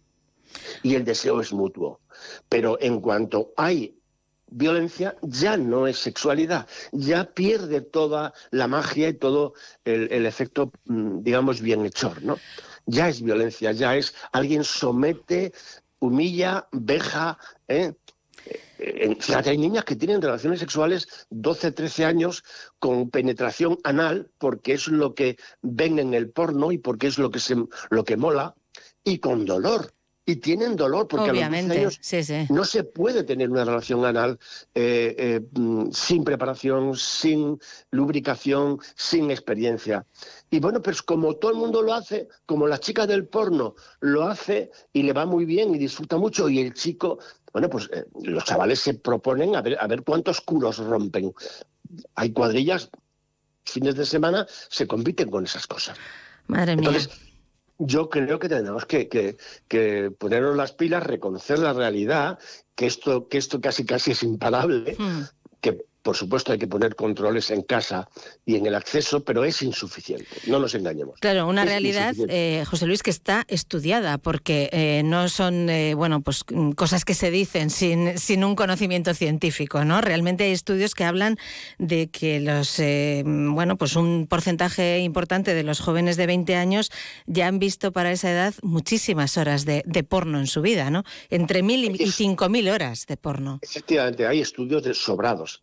y 0.81 0.95
el 0.95 1.03
deseo 1.03 1.41
es 1.41 1.51
mutuo. 1.51 1.99
Pero 2.47 2.77
en 2.79 3.01
cuanto 3.01 3.51
hay 3.57 3.93
violencia, 4.47 5.15
ya 5.21 5.57
no 5.57 5.87
es 5.87 5.97
sexualidad, 5.97 6.67
ya 6.91 7.25
pierde 7.25 7.81
toda 7.81 8.33
la 8.51 8.67
magia 8.67 9.09
y 9.09 9.13
todo 9.13 9.53
el, 9.85 10.25
efecto, 10.25 10.71
mm, 10.85 11.23
digamos, 11.23 11.61
bienhechor, 11.61 12.23
¿no? 12.23 12.37
ya 12.87 13.09
es 13.09 13.21
violencia, 13.21 13.71
ya 13.71 13.95
es 13.95 14.15
alguien 14.31 14.63
somete, 14.63 15.53
humilla, 15.99 16.67
veja. 16.71 17.37
¿eh? 17.67 17.93
eh 18.79 19.17
hay 19.45 19.57
niñas 19.57 19.83
que 19.83 19.95
tienen 19.95 20.21
relaciones 20.21 20.59
sexuales 20.59 21.27
12, 21.29 21.73
13 21.73 22.05
años 22.05 22.43
con 22.79 23.09
penetración 23.09 23.77
anal 23.83 24.31
porque 24.37 24.73
es 24.73 24.87
lo 24.87 25.13
que 25.13 25.37
ven 25.61 25.99
en 25.99 26.13
el 26.13 26.31
porno 26.31 26.71
y 26.71 26.77
porque 26.77 27.07
es 27.07 27.17
lo 27.17 27.29
que, 27.29 27.39
se, 27.39 27.55
lo 27.89 28.03
que 28.03 28.17
mola 28.17 28.55
y 29.03 29.19
con 29.19 29.45
dolor 29.45 29.93
y 30.27 30.35
tienen 30.35 30.75
dolor 30.75 31.07
porque 31.07 31.29
a 31.29 31.49
los 31.49 32.49
no 32.49 32.65
se 32.65 32.83
puede 32.83 33.23
tener 33.23 33.49
una 33.49 33.63
relación 33.63 34.03
anal 34.03 34.37
eh, 34.75 35.15
eh, 35.17 35.41
mm, 35.57 35.89
sin 35.91 36.25
preparación, 36.25 36.97
sin 36.97 37.57
lubricación, 37.91 38.77
sin 38.95 39.31
experiencia. 39.31 40.05
Y 40.51 40.59
bueno, 40.59 40.81
pues 40.81 41.01
como 41.01 41.37
todo 41.37 41.51
el 41.51 41.57
mundo 41.57 41.81
lo 41.81 41.93
hace, 41.93 42.27
como 42.45 42.67
la 42.67 42.77
chica 42.77 43.07
del 43.07 43.25
porno 43.25 43.75
lo 44.01 44.27
hace 44.27 44.69
y 44.91 45.03
le 45.03 45.13
va 45.13 45.25
muy 45.25 45.45
bien 45.45 45.73
y 45.73 45.77
disfruta 45.77 46.17
mucho 46.17 46.49
y 46.49 46.59
el 46.59 46.73
chico, 46.73 47.19
bueno, 47.53 47.69
pues 47.69 47.89
eh, 47.93 48.03
los 48.21 48.43
chavales 48.43 48.81
se 48.81 48.95
proponen 48.95 49.55
a 49.55 49.61
ver, 49.61 49.77
a 49.79 49.87
ver 49.87 50.03
cuántos 50.03 50.41
culos 50.41 50.77
rompen. 50.79 51.33
Hay 52.15 52.33
cuadrillas, 52.33 52.89
fines 53.63 53.95
de 53.95 54.05
semana, 54.05 54.45
se 54.49 54.87
compiten 54.87 55.29
con 55.29 55.45
esas 55.45 55.65
cosas. 55.65 55.97
Madre 56.47 56.75
mía 56.75 56.91
yo 57.77 58.09
creo 58.09 58.39
que 58.39 58.49
tenemos 58.49 58.85
que, 58.85 59.07
que, 59.07 60.11
ponernos 60.17 60.55
las 60.55 60.73
pilas, 60.73 61.03
reconocer 61.03 61.59
la 61.59 61.73
realidad, 61.73 62.39
que 62.75 62.85
esto, 62.85 63.27
que 63.27 63.37
esto 63.37 63.61
casi 63.61 63.85
casi 63.85 64.11
es 64.11 64.23
imparable, 64.23 64.95
hmm. 64.97 65.21
que 65.61 65.85
por 66.07 66.15
supuesto 66.15 66.53
hay 66.53 66.57
que 66.57 66.67
poner 66.67 66.95
controles 66.95 67.51
en 67.51 67.63
casa 67.63 68.07
y 68.45 68.55
en 68.55 68.65
el 68.65 68.75
acceso, 68.75 69.25
pero 69.25 69.43
es 69.43 69.61
insuficiente, 69.61 70.37
no 70.45 70.57
nos 70.57 70.73
engañemos. 70.73 71.19
Claro, 71.19 71.45
una 71.47 71.65
realidad, 71.65 72.15
eh, 72.29 72.63
José 72.65 72.85
Luis, 72.87 73.03
que 73.03 73.09
está 73.09 73.43
estudiada, 73.49 74.17
porque 74.17 74.69
eh, 74.71 75.01
no 75.03 75.27
son 75.27 75.69
eh, 75.69 75.95
bueno, 75.95 76.21
pues 76.21 76.45
mm, 76.49 76.71
cosas 76.71 77.03
que 77.03 77.13
se 77.13 77.29
dicen 77.29 77.69
sin, 77.69 78.17
sin 78.17 78.45
un 78.45 78.55
conocimiento 78.55 79.13
científico, 79.13 79.83
¿no? 79.83 79.99
Realmente 79.99 80.45
hay 80.45 80.53
estudios 80.53 80.95
que 80.95 81.03
hablan 81.03 81.35
de 81.77 82.07
que 82.07 82.39
los 82.39 82.77
bueno, 83.25 83.75
pues 83.75 83.97
un 83.97 84.27
porcentaje 84.27 84.99
importante 84.99 85.53
de 85.53 85.63
los 85.63 85.81
jóvenes 85.81 86.15
de 86.15 86.25
20 86.25 86.55
años 86.55 86.89
ya 87.25 87.47
han 87.47 87.59
visto 87.59 87.91
para 87.91 88.13
esa 88.13 88.31
edad 88.31 88.53
muchísimas 88.61 89.35
horas 89.35 89.65
de, 89.65 89.83
porno 90.07 90.39
en 90.39 90.47
su 90.47 90.61
vida, 90.61 90.89
¿no? 90.89 91.03
Entre 91.29 91.63
mil 91.63 91.99
y 91.99 92.11
cinco 92.11 92.47
mil 92.47 92.69
horas 92.69 93.07
de 93.07 93.17
porno. 93.17 93.59
Efectivamente, 93.61 94.25
hay 94.25 94.39
estudios 94.39 94.83
de 94.83 94.93
sobrados, 94.93 95.61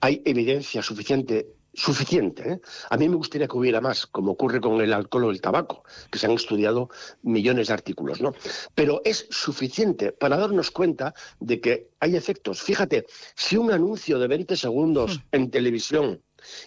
hay 0.00 0.22
evidencia 0.24 0.82
suficiente 0.82 1.46
suficiente. 1.78 2.52
¿eh? 2.52 2.60
A 2.90 2.96
mí 2.96 3.08
me 3.08 3.16
gustaría 3.16 3.46
que 3.46 3.56
hubiera 3.56 3.80
más, 3.80 4.06
como 4.06 4.32
ocurre 4.32 4.60
con 4.60 4.80
el 4.80 4.92
alcohol 4.92 5.24
o 5.24 5.30
el 5.30 5.40
tabaco, 5.40 5.84
que 6.10 6.18
se 6.18 6.26
han 6.26 6.32
estudiado 6.32 6.90
millones 7.22 7.68
de 7.68 7.74
artículos, 7.74 8.20
¿no? 8.20 8.34
Pero 8.74 9.00
es 9.04 9.26
suficiente 9.30 10.12
para 10.12 10.36
darnos 10.36 10.70
cuenta 10.70 11.14
de 11.38 11.60
que 11.60 11.90
hay 12.00 12.16
efectos. 12.16 12.62
Fíjate, 12.62 13.06
si 13.36 13.56
un 13.56 13.70
anuncio 13.70 14.18
de 14.18 14.26
20 14.26 14.56
segundos 14.56 15.18
hmm. 15.18 15.22
en 15.32 15.50
televisión 15.50 16.22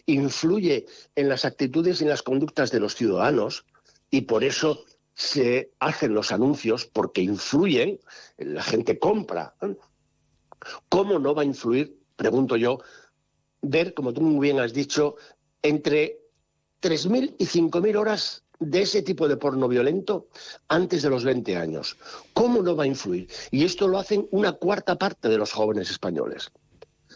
influye 0.06 0.86
en 1.16 1.30
las 1.30 1.46
actitudes 1.46 2.00
y 2.00 2.04
en 2.04 2.10
las 2.10 2.24
conductas 2.24 2.72
de 2.72 2.80
los 2.80 2.96
ciudadanos, 2.96 3.66
y 4.10 4.22
por 4.22 4.44
eso 4.44 4.86
se 5.14 5.72
hacen 5.80 6.14
los 6.14 6.32
anuncios, 6.32 6.86
porque 6.86 7.22
influyen, 7.22 8.00
la 8.38 8.64
gente 8.64 8.98
compra, 8.98 9.56
¿eh? 9.62 9.76
¿cómo 10.90 11.20
no 11.20 11.34
va 11.34 11.42
a 11.42 11.46
influir 11.46 12.01
pregunto 12.16 12.56
yo, 12.58 12.80
ver, 13.62 13.94
como 13.94 14.14
tú 14.14 14.22
muy 14.22 14.48
bien 14.48 14.60
has 14.60 14.74
dicho, 14.74 15.16
entre 15.62 16.20
3.000 16.82 17.36
y 17.38 17.46
5.000 17.46 17.96
horas 17.98 18.44
de 18.62 18.84
ese 18.84 19.02
tipo 19.02 19.28
de 19.28 19.38
porno 19.38 19.68
violento 19.68 20.28
antes 20.68 21.02
de 21.02 21.10
los 21.10 21.24
20 21.24 21.58
años. 21.58 21.98
¿Cómo 22.34 22.62
no 22.62 22.76
va 22.76 22.84
a 22.84 22.88
influir? 22.88 23.28
Y 23.50 23.66
esto 23.66 23.88
lo 23.88 23.98
hacen 23.98 24.28
una 24.32 24.54
cuarta 24.54 24.98
parte 24.98 25.30
de 25.30 25.38
los 25.38 25.52
jóvenes 25.52 25.90
españoles, 25.90 26.52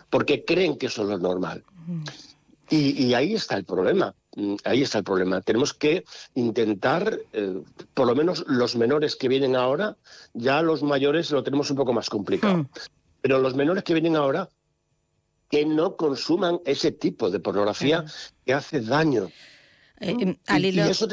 porque 0.10 0.44
creen 0.44 0.78
que 0.78 0.88
eso 0.88 1.04
es 1.04 1.10
lo 1.10 1.20
normal. 1.20 1.64
Y, 2.70 3.14
ahí 3.14 3.36
está 3.36 3.58
el 3.58 3.64
problema. 3.64 4.16
Mm, 4.36 4.56
ahí 4.64 4.82
está 4.82 4.98
el 4.98 5.04
problema. 5.04 5.40
Tenemos 5.42 5.76
que 5.76 6.04
intentar, 6.34 7.20
eh, 7.32 7.62
por 7.94 8.08
lo 8.08 8.16
menos 8.16 8.44
los 8.48 8.76
menores 8.76 9.16
que 9.16 9.28
vienen 9.28 9.56
ahora, 9.56 9.98
ya 10.34 10.64
los 10.64 10.82
mayores 10.82 11.30
lo 11.30 11.44
tenemos 11.44 11.70
un 11.70 11.78
poco 11.78 11.94
más 11.94 12.10
complicado. 12.10 12.58
Hmm. 12.58 12.68
Pero 13.22 13.40
los 13.40 13.54
menores 13.54 13.84
que 13.84 13.94
vienen 13.94 14.16
ahora, 14.16 14.50
que 15.50 15.66
no 15.66 15.96
consuman 15.96 16.60
ese 16.66 16.92
tipo 16.92 17.30
de 17.30 17.40
pornografía 17.40 18.06
que 18.46 18.54
hace 18.54 18.82
daño. 18.82 19.30
Eh, 20.00 20.38
y, 20.60 20.80
eso 20.80 21.08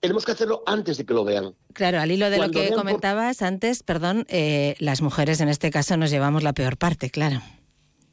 tenemos 0.00 0.24
que 0.24 0.32
hacerlo 0.32 0.62
antes 0.66 0.96
de 0.98 1.04
que 1.04 1.14
lo 1.14 1.24
vean. 1.24 1.54
Claro, 1.72 2.00
al 2.00 2.10
hilo 2.10 2.30
de 2.30 2.38
lo 2.38 2.50
que 2.50 2.72
comentabas 2.72 3.42
antes, 3.42 3.82
perdón, 3.82 4.26
eh, 4.28 4.76
las 4.78 5.02
mujeres 5.02 5.40
en 5.40 5.48
este 5.48 5.70
caso 5.70 5.96
nos 5.96 6.10
llevamos 6.10 6.42
la 6.42 6.52
peor 6.52 6.76
parte, 6.76 7.10
claro. 7.10 7.42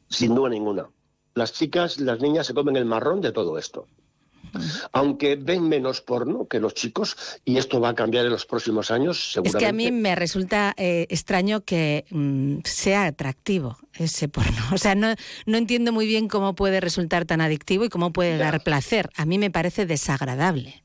Sin 0.08 0.34
duda 0.34 0.50
ninguna. 0.50 0.88
Las 1.34 1.52
chicas, 1.52 1.98
las 1.98 2.20
niñas 2.20 2.46
se 2.46 2.54
comen 2.54 2.76
el 2.76 2.84
marrón 2.84 3.20
de 3.20 3.32
todo 3.32 3.56
esto. 3.58 3.86
Aunque 4.92 5.36
ven 5.36 5.68
menos 5.68 6.00
porno 6.00 6.46
que 6.46 6.60
los 6.60 6.74
chicos, 6.74 7.16
y 7.44 7.58
esto 7.58 7.80
va 7.80 7.90
a 7.90 7.94
cambiar 7.94 8.26
en 8.26 8.32
los 8.32 8.46
próximos 8.46 8.90
años, 8.90 9.32
seguramente. 9.32 9.58
Es 9.58 9.62
que 9.62 9.68
a 9.68 9.72
mí 9.72 9.90
me 9.90 10.14
resulta 10.14 10.74
eh, 10.76 11.06
extraño 11.10 11.62
que 11.62 12.04
mm, 12.10 12.58
sea 12.64 13.06
atractivo 13.06 13.78
ese 13.94 14.28
porno. 14.28 14.52
O 14.72 14.78
sea, 14.78 14.94
no, 14.94 15.14
no 15.46 15.58
entiendo 15.58 15.92
muy 15.92 16.06
bien 16.06 16.28
cómo 16.28 16.54
puede 16.54 16.80
resultar 16.80 17.24
tan 17.24 17.40
adictivo 17.40 17.84
y 17.84 17.88
cómo 17.88 18.12
puede 18.12 18.36
dar 18.36 18.62
placer. 18.62 19.10
A 19.16 19.26
mí 19.26 19.38
me 19.38 19.50
parece 19.50 19.86
desagradable. 19.86 20.81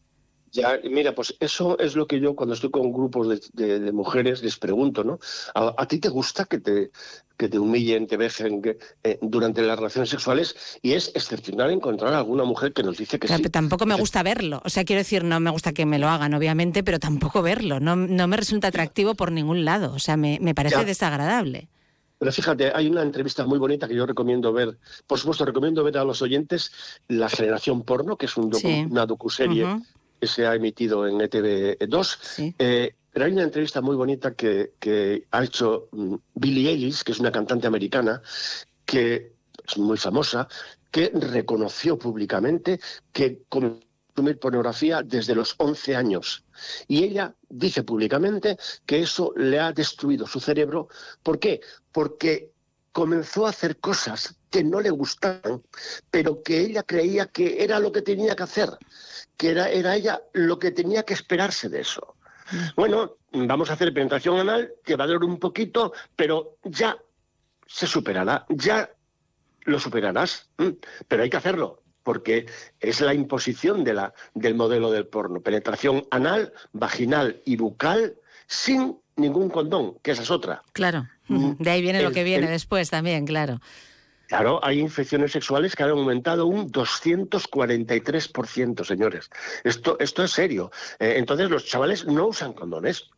Ya, 0.58 0.80
mira, 0.90 1.14
pues 1.14 1.36
eso 1.40 1.78
es 1.78 1.96
lo 1.96 2.08
que 2.08 2.20
yo 2.20 2.36
cuando 2.36 2.56
estoy 2.56 2.72
con 2.72 2.92
grupos 2.92 3.28
de, 3.54 3.92
mujeres 3.92 4.42
les 4.42 4.58
pregunto, 4.58 5.04
¿no? 5.04 5.20
¿A, 5.54 5.88
ti 5.88 6.00
te 6.00 6.10
gusta 6.10 6.46
que 6.46 6.58
te, 6.58 6.90
que 7.38 7.48
te 7.48 7.60
humillen, 7.60 8.08
te 8.08 8.18
vejen 8.18 8.64
eh, 9.04 9.20
durante 9.22 9.62
las 9.62 9.78
relaciones 9.78 10.10
sexuales? 10.10 10.80
Y 10.82 10.94
es 10.94 11.12
excepcional 11.14 11.70
encontrar 11.70 12.16
alguna 12.16 12.44
mujer 12.44 12.74
que 12.74 12.82
nos 12.82 12.98
dice 12.98 13.20
que 13.20 13.28
sí. 13.28 13.40
Tampoco 13.44 13.86
me 13.86 13.94
gusta 13.94 14.24
verlo. 14.24 14.60
O 14.66 14.70
sea, 14.70 14.84
quiero 14.84 15.00
decir, 15.00 15.24
no 15.24 15.40
me 15.40 15.52
gusta 15.52 15.74
que 15.74 15.86
me 15.86 16.00
lo 16.00 16.10
hagan, 16.10 16.34
obviamente, 16.34 16.84
pero 16.84 16.98
tampoco 16.98 17.44
verlo. 17.44 17.80
No, 17.80 17.96
no 17.96 18.28
me 18.28 18.36
resulta 18.36 18.70
atractivo 18.70 19.14
por 19.14 19.32
ningún 19.32 19.64
lado. 19.64 19.94
O 19.94 20.00
sea, 20.00 20.18
me, 20.18 20.40
parece 20.56 20.86
desagradable. 20.86 21.70
Pero 22.18 22.32
fíjate, 22.32 22.72
hay 22.74 22.88
una 22.88 23.04
entrevista 23.04 23.46
muy 23.46 23.60
bonita 23.60 23.88
que 23.88 23.94
yo 23.94 24.08
recomiendo 24.08 24.52
ver. 24.52 24.80
Por 25.06 25.20
supuesto, 25.20 25.46
recomiendo 25.46 25.84
ver 25.84 26.00
a 26.00 26.04
los 26.04 26.24
oyentes 26.24 26.72
La 27.08 27.30
Generación 27.30 27.84
Porno, 27.84 28.18
que 28.18 28.26
es 28.26 28.36
un 28.38 28.52
una 28.90 29.06
docuserie 29.06 29.68
que 30.20 30.28
se 30.28 30.46
ha 30.46 30.56
emitido 30.56 31.08
en 31.08 31.20
ETV2. 31.20 32.56
Eh, 32.60 32.96
pero 33.12 33.26
hay 33.26 33.32
una 33.32 33.44
entrevista 33.44 33.82
muy 33.82 33.96
bonita 33.96 34.34
que, 34.34 35.26
ha 35.32 35.44
hecho 35.44 35.90
mm, 35.92 36.16
Billie 36.36 36.70
Eilish, 36.70 37.04
que 37.04 37.12
es 37.12 37.20
una 37.20 37.32
cantante 37.32 37.68
americana, 37.68 38.22
que 38.86 39.34
es 39.68 39.78
muy 39.78 39.98
famosa, 39.98 40.48
que 40.92 41.12
reconoció 41.14 41.98
públicamente 41.98 42.80
que 43.12 43.44
consumir 43.50 44.40
pornografía 44.40 45.02
desde 45.04 45.36
los 45.36 45.56
11 45.58 45.96
años. 45.96 46.44
Y 46.88 47.04
ella 47.04 47.36
dice 47.50 47.84
públicamente 47.84 48.58
que 48.86 49.00
eso 49.00 49.34
le 49.36 49.60
ha 49.60 49.72
destruido 49.74 50.26
su 50.28 50.40
cerebro. 50.40 50.88
¿Por 51.24 51.40
qué? 51.40 51.62
Porque 51.92 52.52
comenzó 52.92 53.46
a 53.46 53.50
hacer 53.50 53.78
cosas 53.78 54.37
que 54.50 54.64
no 54.64 54.82
le 54.82 54.90
gustaban, 54.90 55.62
pero 56.10 56.42
que 56.42 56.60
ella 56.60 56.84
creía 56.84 57.28
que 57.28 57.64
era 57.64 57.80
lo 57.80 57.92
que 57.92 58.02
tenía 58.02 58.36
que 58.36 58.44
hacer 58.44 58.70
que 59.38 59.52
era, 59.52 59.70
era 59.70 59.96
ella 59.96 60.22
lo 60.34 60.60
que 60.60 60.72
tenía 60.72 61.04
que 61.04 61.14
esperarse 61.14 61.70
de 61.70 61.82
eso. 61.82 62.16
Bueno, 62.76 63.18
vamos 63.32 63.70
a 63.70 63.74
hacer 63.74 63.94
penetración 63.94 64.40
anal, 64.40 64.74
que 64.84 64.96
va 64.96 65.04
a 65.04 65.08
durar 65.08 65.24
un 65.24 65.38
poquito, 65.38 65.94
pero 66.16 66.58
ya 66.64 66.98
se 67.68 67.86
superará, 67.86 68.46
ya 68.50 68.90
lo 69.66 69.80
superarás, 69.80 70.50
pero 71.08 71.24
hay 71.24 71.30
que 71.30 71.38
hacerlo, 71.38 71.84
porque 72.04 72.48
es 72.80 73.02
la 73.02 73.14
imposición 73.14 73.84
de 73.84 73.94
la, 73.94 74.14
del 74.34 74.56
modelo 74.56 74.92
del 74.92 75.08
porno. 75.08 75.42
Penetración 75.42 76.08
anal, 76.10 76.54
vaginal 76.72 77.42
y 77.46 77.58
bucal 77.58 78.16
sin 78.48 78.98
ningún 79.18 79.50
condón, 79.50 80.00
que 80.02 80.12
esa 80.12 80.24
es 80.24 80.32
otra. 80.32 80.64
Claro, 80.72 81.08
mm. 81.28 81.56
de 81.60 81.70
ahí 81.70 81.82
viene 81.82 82.02
lo 82.02 82.12
que 82.12 82.24
viene 82.24 82.50
después 82.50 82.90
también, 82.90 83.26
claro. 83.26 83.60
Claro, 84.28 84.60
hay 84.62 84.80
infecciones 84.80 85.32
sexuales 85.32 85.76
que 85.76 85.84
han 85.84 85.92
aumentado 85.92 86.48
un 86.48 86.70
243%, 86.70 88.84
señores. 88.84 89.30
Esto, 89.64 89.96
esto 90.00 90.24
es 90.24 90.32
serio. 90.32 90.70
Eh, 91.00 91.14
entonces 91.18 91.50
los 91.50 91.66
chavales 91.66 92.06
no 92.06 92.28
usan 92.28 92.52
condones, 92.54 93.10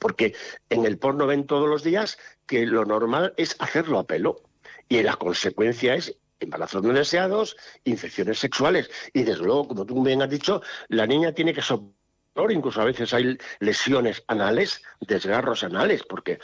porque 0.00 0.34
en 0.68 0.84
el 0.84 0.98
porno 0.98 1.28
ven 1.28 1.46
todos 1.46 1.68
los 1.68 1.84
días 1.84 2.18
que 2.46 2.66
lo 2.66 2.84
normal 2.84 3.34
es 3.36 3.54
hacerlo 3.60 4.00
a 4.00 4.06
pelo. 4.06 4.42
Y 4.88 5.00
la 5.02 5.14
consecuencia 5.14 5.94
es 5.94 6.16
embarazos 6.40 6.82
no 6.82 6.92
deseados, 6.92 7.56
infecciones 7.84 8.40
sexuales. 8.40 8.90
Y 9.12 9.22
desde 9.22 9.44
luego, 9.44 9.68
como 9.68 9.86
tú 9.86 10.02
bien 10.02 10.22
has 10.22 10.30
dicho, 10.30 10.60
la 10.88 11.06
niña 11.06 11.30
tiene 11.32 11.54
que 11.54 11.62
soportar 11.62 12.02
incluso 12.50 12.80
a 12.80 12.86
veces 12.86 13.12
hay 13.12 13.36
lesiones 13.60 14.24
anales, 14.26 14.82
desgarros 15.00 15.64
anales, 15.64 16.02
porque 16.02 16.38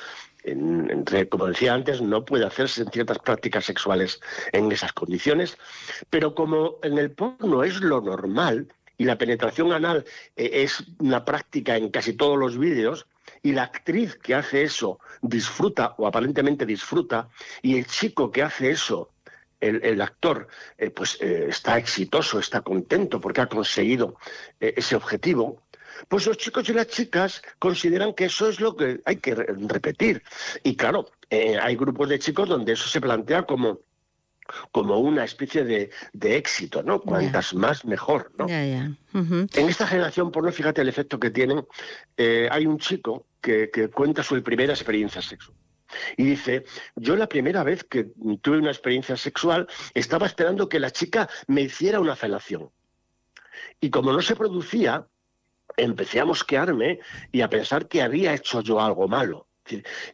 como 1.28 1.46
decía 1.46 1.74
antes, 1.74 2.00
no 2.00 2.24
puede 2.24 2.46
hacerse 2.46 2.84
ciertas 2.92 3.18
prácticas 3.18 3.64
sexuales 3.64 4.20
en 4.52 4.70
esas 4.70 4.92
condiciones, 4.92 5.56
pero 6.10 6.34
como 6.34 6.78
en 6.82 6.98
el 6.98 7.10
porno 7.10 7.64
es 7.64 7.80
lo 7.80 8.00
normal 8.00 8.68
y 8.96 9.04
la 9.04 9.16
penetración 9.16 9.72
anal 9.72 10.04
eh, 10.36 10.50
es 10.52 10.84
una 10.98 11.24
práctica 11.24 11.76
en 11.76 11.90
casi 11.90 12.12
todos 12.12 12.36
los 12.36 12.58
vídeos, 12.58 13.06
y 13.42 13.52
la 13.52 13.64
actriz 13.64 14.16
que 14.16 14.34
hace 14.34 14.62
eso 14.62 14.98
disfruta 15.22 15.94
o 15.98 16.06
aparentemente 16.06 16.66
disfruta, 16.66 17.28
y 17.62 17.78
el 17.78 17.86
chico 17.86 18.32
que 18.32 18.42
hace 18.42 18.70
eso 18.70 19.10
el, 19.60 20.00
actor 20.00 20.46
eh, 20.78 20.90
pues 20.90 21.18
eh, 21.20 21.46
está 21.48 21.78
exitoso, 21.78 22.38
está 22.38 22.60
contento 22.60 23.20
porque 23.20 23.40
ha 23.40 23.48
conseguido 23.48 24.16
ese 24.60 24.94
objetivo, 24.94 25.62
pues 26.06 26.26
los 26.26 26.36
chicos 26.36 26.68
y 26.68 26.72
las 26.72 26.88
chicas 26.88 27.42
consideran 27.58 28.14
que 28.14 28.26
eso 28.26 28.48
es 28.48 28.60
lo 28.60 28.76
que 28.76 29.00
hay 29.04 29.16
que 29.16 29.34
repetir. 29.34 30.22
Y 30.62 30.76
claro, 30.76 31.10
eh, 31.30 31.58
hay 31.60 31.76
grupos 31.76 32.08
de 32.08 32.18
chicos 32.18 32.48
donde 32.48 32.72
eso 32.72 32.88
se 32.88 33.00
plantea 33.00 33.42
como 33.42 33.80
como 34.72 34.98
una 34.98 35.24
especie 35.24 35.62
de, 35.62 35.90
éxito, 36.14 36.82
¿no? 36.82 37.02
Cuantas 37.02 37.52
más, 37.52 37.84
mejor, 37.84 38.32
¿no? 38.38 38.46
En 38.48 39.68
esta 39.68 39.86
generación 39.86 40.30
porno, 40.30 40.50
fíjate 40.50 40.80
el 40.80 40.88
efecto 40.88 41.20
que 41.20 41.30
tienen. 41.30 41.66
Eh, 42.16 42.48
hay 42.50 42.64
un 42.64 42.78
chico 42.78 43.26
que, 43.42 43.70
que 43.70 43.88
cuenta 43.88 44.22
su 44.22 44.42
primera 44.42 44.72
experiencia 44.72 45.20
sexual. 45.20 45.54
Y 46.16 46.24
dice, 46.24 46.64
yo 46.96 47.16
la 47.16 47.28
primera 47.28 47.62
vez 47.62 47.84
que 47.84 48.10
tuve 48.42 48.58
una 48.58 48.70
experiencia 48.70 49.16
sexual 49.16 49.66
estaba 49.94 50.26
esperando 50.26 50.68
que 50.68 50.80
la 50.80 50.90
chica 50.90 51.28
me 51.46 51.62
hiciera 51.62 52.00
una 52.00 52.16
felación. 52.16 52.70
Y 53.80 53.90
como 53.90 54.12
no 54.12 54.22
se 54.22 54.36
producía, 54.36 55.06
empecé 55.78 56.20
a 56.20 56.24
mosquearme 56.24 57.00
y 57.32 57.40
a 57.40 57.48
pensar 57.48 57.88
que 57.88 58.02
había 58.02 58.34
hecho 58.34 58.60
yo 58.60 58.80
algo 58.80 59.08
malo. 59.08 59.46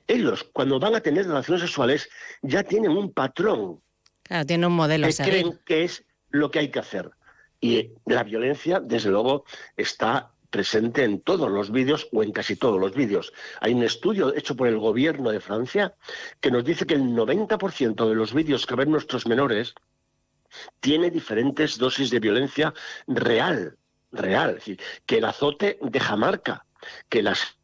ellos, 0.07 0.45
cuando 0.53 0.79
van 0.79 0.95
a 0.95 1.01
tener 1.01 1.27
relaciones 1.27 1.63
sexuales, 1.63 2.09
ya 2.43 2.63
tienen 2.63 2.93
un 2.93 3.13
patrón. 3.13 3.81
Claro, 4.23 4.47
tienen 4.47 4.67
un 4.67 4.77
modelo. 4.77 5.07
Que 5.09 5.15
creen 5.15 5.61
que 5.65 5.85
es 5.85 6.05
lo 6.31 6.51
que 6.51 6.61
hay 6.61 6.69
que 6.69 6.79
hacer. 6.79 7.11
Y 7.61 7.91
la 8.07 8.23
violencia, 8.25 8.81
desde 8.81 9.11
luego, 9.11 9.45
está 9.77 10.31
presente 10.51 11.03
en 11.03 11.21
todos 11.21 11.51
los 11.51 11.73
vídeos 11.73 12.09
o 12.13 12.23
en 12.23 12.31
casi 12.31 12.55
todos 12.57 12.81
los 12.81 12.95
vídeos. 12.95 13.33
Hay 13.61 13.75
un 13.75 13.83
estudio 13.83 14.35
hecho 14.37 14.55
por 14.55 14.69
el 14.69 14.79
gobierno 14.79 15.31
de 15.31 15.41
Francia 15.41 15.95
que 16.41 16.51
nos 16.51 16.65
dice 16.65 16.87
que 16.87 16.95
el 16.95 17.03
90% 17.03 18.09
de 18.09 18.15
los 18.15 18.33
vídeos 18.33 18.65
que 18.65 18.77
ven 18.77 18.91
nuestros 18.91 19.27
menores 19.27 19.75
tiene 20.79 21.11
diferentes 21.11 21.77
dosis 21.77 22.11
de 22.11 22.21
violencia 22.21 22.73
real 23.09 23.77
real, 24.15 24.61
que 25.07 25.19
el 25.19 25.25
azote 25.25 25.79
deja 25.83 26.17
marca, 26.17 26.67
que 27.09 27.23
las 27.23 27.57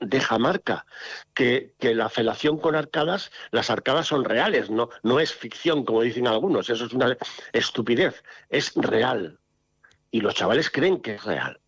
deja 0.00 0.38
marca, 0.38 0.86
que, 1.32 1.74
que, 1.78 1.94
la 1.94 2.08
felación 2.08 2.58
con 2.58 2.74
arcadas, 2.74 3.30
las 3.50 3.70
arcadas 3.70 4.06
son 4.06 4.24
reales, 4.24 4.70
no, 4.70 4.90
no 5.02 5.20
es 5.20 5.32
ficción 5.32 5.84
como 5.84 6.02
dicen 6.02 6.26
algunos, 6.26 6.68
eso 6.68 6.84
es 6.84 6.92
una 6.92 7.16
estupidez, 7.52 8.22
es 8.48 8.72
real. 8.74 9.38
Y 10.10 10.20
los 10.20 10.34
chavales 10.34 10.70
creen 10.70 11.00
que 11.00 11.14
es 11.14 11.24
real. 11.24 11.60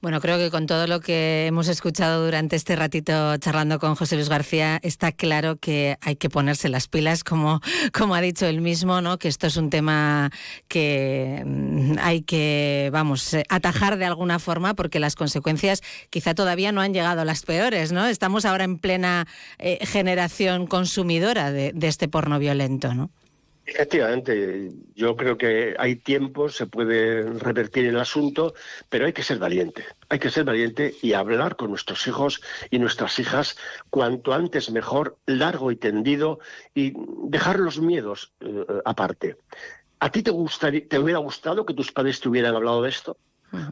Bueno, 0.00 0.20
creo 0.20 0.38
que 0.38 0.52
con 0.52 0.66
todo 0.66 0.86
lo 0.86 1.00
que 1.00 1.46
hemos 1.48 1.66
escuchado 1.66 2.24
durante 2.24 2.54
este 2.54 2.76
ratito 2.76 3.36
charlando 3.38 3.80
con 3.80 3.96
José 3.96 4.14
Luis 4.14 4.28
García, 4.28 4.78
está 4.84 5.10
claro 5.10 5.56
que 5.56 5.96
hay 6.00 6.14
que 6.14 6.30
ponerse 6.30 6.68
las 6.68 6.86
pilas, 6.86 7.24
como, 7.24 7.60
como 7.92 8.14
ha 8.14 8.20
dicho 8.20 8.46
él 8.46 8.60
mismo, 8.60 9.00
¿no? 9.00 9.18
que 9.18 9.26
esto 9.26 9.48
es 9.48 9.56
un 9.56 9.70
tema 9.70 10.30
que 10.68 11.42
mm, 11.44 11.96
hay 12.00 12.22
que, 12.22 12.90
vamos, 12.92 13.36
atajar 13.48 13.98
de 13.98 14.04
alguna 14.04 14.38
forma, 14.38 14.74
porque 14.74 15.00
las 15.00 15.16
consecuencias 15.16 15.82
quizá 16.10 16.32
todavía 16.32 16.70
no 16.70 16.80
han 16.80 16.94
llegado 16.94 17.24
las 17.24 17.42
peores, 17.42 17.90
¿no? 17.90 18.06
Estamos 18.06 18.44
ahora 18.44 18.62
en 18.62 18.78
plena 18.78 19.26
eh, 19.58 19.84
generación 19.84 20.68
consumidora 20.68 21.50
de, 21.50 21.72
de 21.74 21.88
este 21.88 22.06
porno 22.06 22.38
violento, 22.38 22.94
¿no? 22.94 23.10
Efectivamente, 23.70 24.70
yo 24.94 25.14
creo 25.14 25.36
que 25.36 25.76
hay 25.78 25.96
tiempo, 25.96 26.48
se 26.48 26.66
puede 26.66 27.22
revertir 27.38 27.84
el 27.84 28.00
asunto, 28.00 28.54
pero 28.88 29.04
hay 29.04 29.12
que 29.12 29.22
ser 29.22 29.38
valiente. 29.38 29.84
Hay 30.08 30.18
que 30.18 30.30
ser 30.30 30.44
valiente 30.44 30.94
y 31.02 31.12
hablar 31.12 31.56
con 31.56 31.68
nuestros 31.68 32.06
hijos 32.06 32.40
y 32.70 32.78
nuestras 32.78 33.18
hijas 33.18 33.58
cuanto 33.90 34.32
antes 34.32 34.70
mejor, 34.70 35.18
largo 35.26 35.70
y 35.70 35.76
tendido, 35.76 36.38
y 36.74 36.94
dejar 37.24 37.58
los 37.58 37.78
miedos 37.78 38.32
eh, 38.40 38.64
aparte. 38.86 39.36
¿A 40.00 40.10
ti 40.10 40.22
te, 40.22 40.30
gustaría, 40.30 40.88
te 40.88 40.98
hubiera 40.98 41.18
gustado 41.18 41.66
que 41.66 41.74
tus 41.74 41.92
padres 41.92 42.20
te 42.20 42.30
hubieran 42.30 42.54
hablado 42.54 42.80
de 42.80 42.88
esto? 42.88 43.18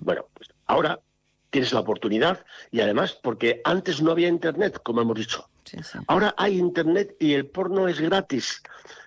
Bueno, 0.01 0.27
pues 0.35 0.51
ahora 0.67 1.01
tienes 1.49 1.73
la 1.73 1.81
oportunidad 1.81 2.45
y 2.71 2.81
además 2.81 3.19
porque 3.23 3.63
antes 3.65 4.03
no 4.03 4.11
había 4.11 4.29
Internet, 4.29 4.79
como 4.83 5.01
hemos 5.01 5.17
dicho. 5.17 5.49
Ahora 6.07 6.35
hay 6.37 6.59
Internet 6.59 7.17
y 7.19 7.33
el 7.33 7.47
porno 7.47 7.89
es 7.89 7.99
gratis, 7.99 8.63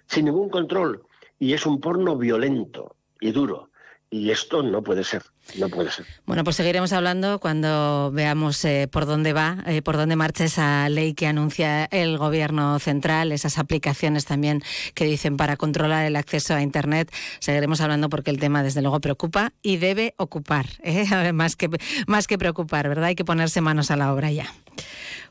sin 0.09 0.25
ningún 0.25 0.49
control, 0.49 1.03
y 1.39 1.53
es 1.53 1.65
un 1.65 1.79
porno 1.79 2.17
violento 2.17 2.95
y 3.21 3.31
duro. 3.31 3.69
Y 4.11 4.31
esto 4.31 4.63
no 4.63 4.81
puede 4.81 5.03
ser, 5.03 5.21
no 5.59 5.69
puede 5.69 5.91
ser. 5.91 6.03
Bueno, 6.25 6.43
pues 6.43 6.55
seguiremos 6.55 6.93
hablando 6.93 7.39
cuando 7.39 8.09
veamos 8.11 8.65
eh, 8.65 8.89
por 8.91 9.05
dónde 9.05 9.33
va, 9.33 9.63
eh, 9.67 9.83
por 9.83 9.97
dónde 9.97 10.15
marcha 10.15 10.45
esa 10.45 10.89
ley 10.89 11.13
que 11.13 11.27
anuncia 11.27 11.85
el 11.85 12.17
Gobierno 12.17 12.79
central, 12.79 13.31
esas 13.31 13.59
aplicaciones 13.59 14.25
también 14.25 14.63
que 14.95 15.05
dicen 15.05 15.37
para 15.37 15.57
controlar 15.57 16.07
el 16.07 16.15
acceso 16.15 16.55
a 16.55 16.63
Internet. 16.63 17.13
Seguiremos 17.39 17.81
hablando 17.81 18.09
porque 18.09 18.31
el 18.31 18.39
tema 18.39 18.63
desde 18.63 18.81
luego 18.81 18.99
preocupa 18.99 19.53
y 19.61 19.77
debe 19.77 20.15
ocupar, 20.17 20.65
¿eh? 20.83 21.31
más, 21.31 21.55
que, 21.55 21.69
más 22.07 22.25
que 22.25 22.39
preocupar, 22.39 22.89
¿verdad? 22.89 23.05
Hay 23.05 23.15
que 23.15 23.25
ponerse 23.25 23.61
manos 23.61 23.91
a 23.91 23.95
la 23.95 24.11
obra 24.11 24.31
ya. 24.31 24.51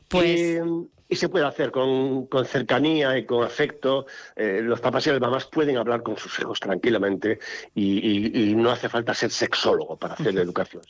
Pues 0.07 0.61
y 1.09 1.15
se 1.15 1.27
puede 1.27 1.45
hacer 1.45 1.71
con, 1.71 2.27
cercanía 2.45 3.17
y 3.17 3.25
con 3.25 3.43
afecto. 3.43 4.05
Eh, 4.35 4.61
los 4.63 4.79
papás 4.79 5.07
y 5.07 5.09
las 5.09 5.19
mamás 5.19 5.47
pueden 5.47 5.77
hablar 5.77 6.03
con 6.03 6.15
sus 6.17 6.39
hijos 6.39 6.59
tranquilamente 6.59 7.39
y, 7.73 8.53
no 8.55 8.71
hace 8.71 8.89
falta 8.89 9.13
ser 9.13 9.31
sexólogo 9.31 9.97
para 9.97 10.13
hacer 10.13 10.35
la 10.35 10.41
educación. 10.41 10.83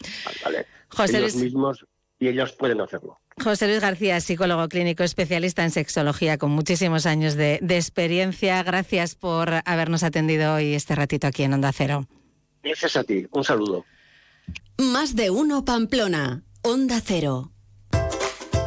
¿vale? 0.44 0.66
José 0.90 1.20
Ellos 1.20 1.36
mismos 1.36 1.86
y 2.20 2.28
ellos 2.28 2.52
pueden 2.52 2.82
hacerlo. 2.82 3.18
José 3.42 3.68
Luis 3.68 3.80
García, 3.80 4.20
psicólogo 4.20 4.68
clínico 4.68 5.04
especialista 5.04 5.64
en 5.64 5.72
sexología 5.72 6.38
con 6.38 6.52
muchísimos 6.52 7.06
años 7.06 7.36
de, 7.36 7.60
de 7.62 7.78
experiencia. 7.78 8.62
Gracias 8.64 9.16
por 9.16 9.50
habernos 9.64 10.04
atendido 10.04 10.56
hoy 10.56 10.74
este 10.74 10.96
ratito 10.96 11.28
aquí 11.28 11.44
en 11.44 11.54
Onda 11.54 11.72
Cero. 11.72 12.06
Gracias 12.62 12.98
a 12.98 13.06
ti. 13.06 13.26
Un 13.32 13.46
saludo. 13.46 13.86
Más 14.78 15.16
de 15.16 15.30
uno 15.30 15.64
Pamplona. 15.64 16.44
Onda 16.62 17.00
Cero. 17.02 17.54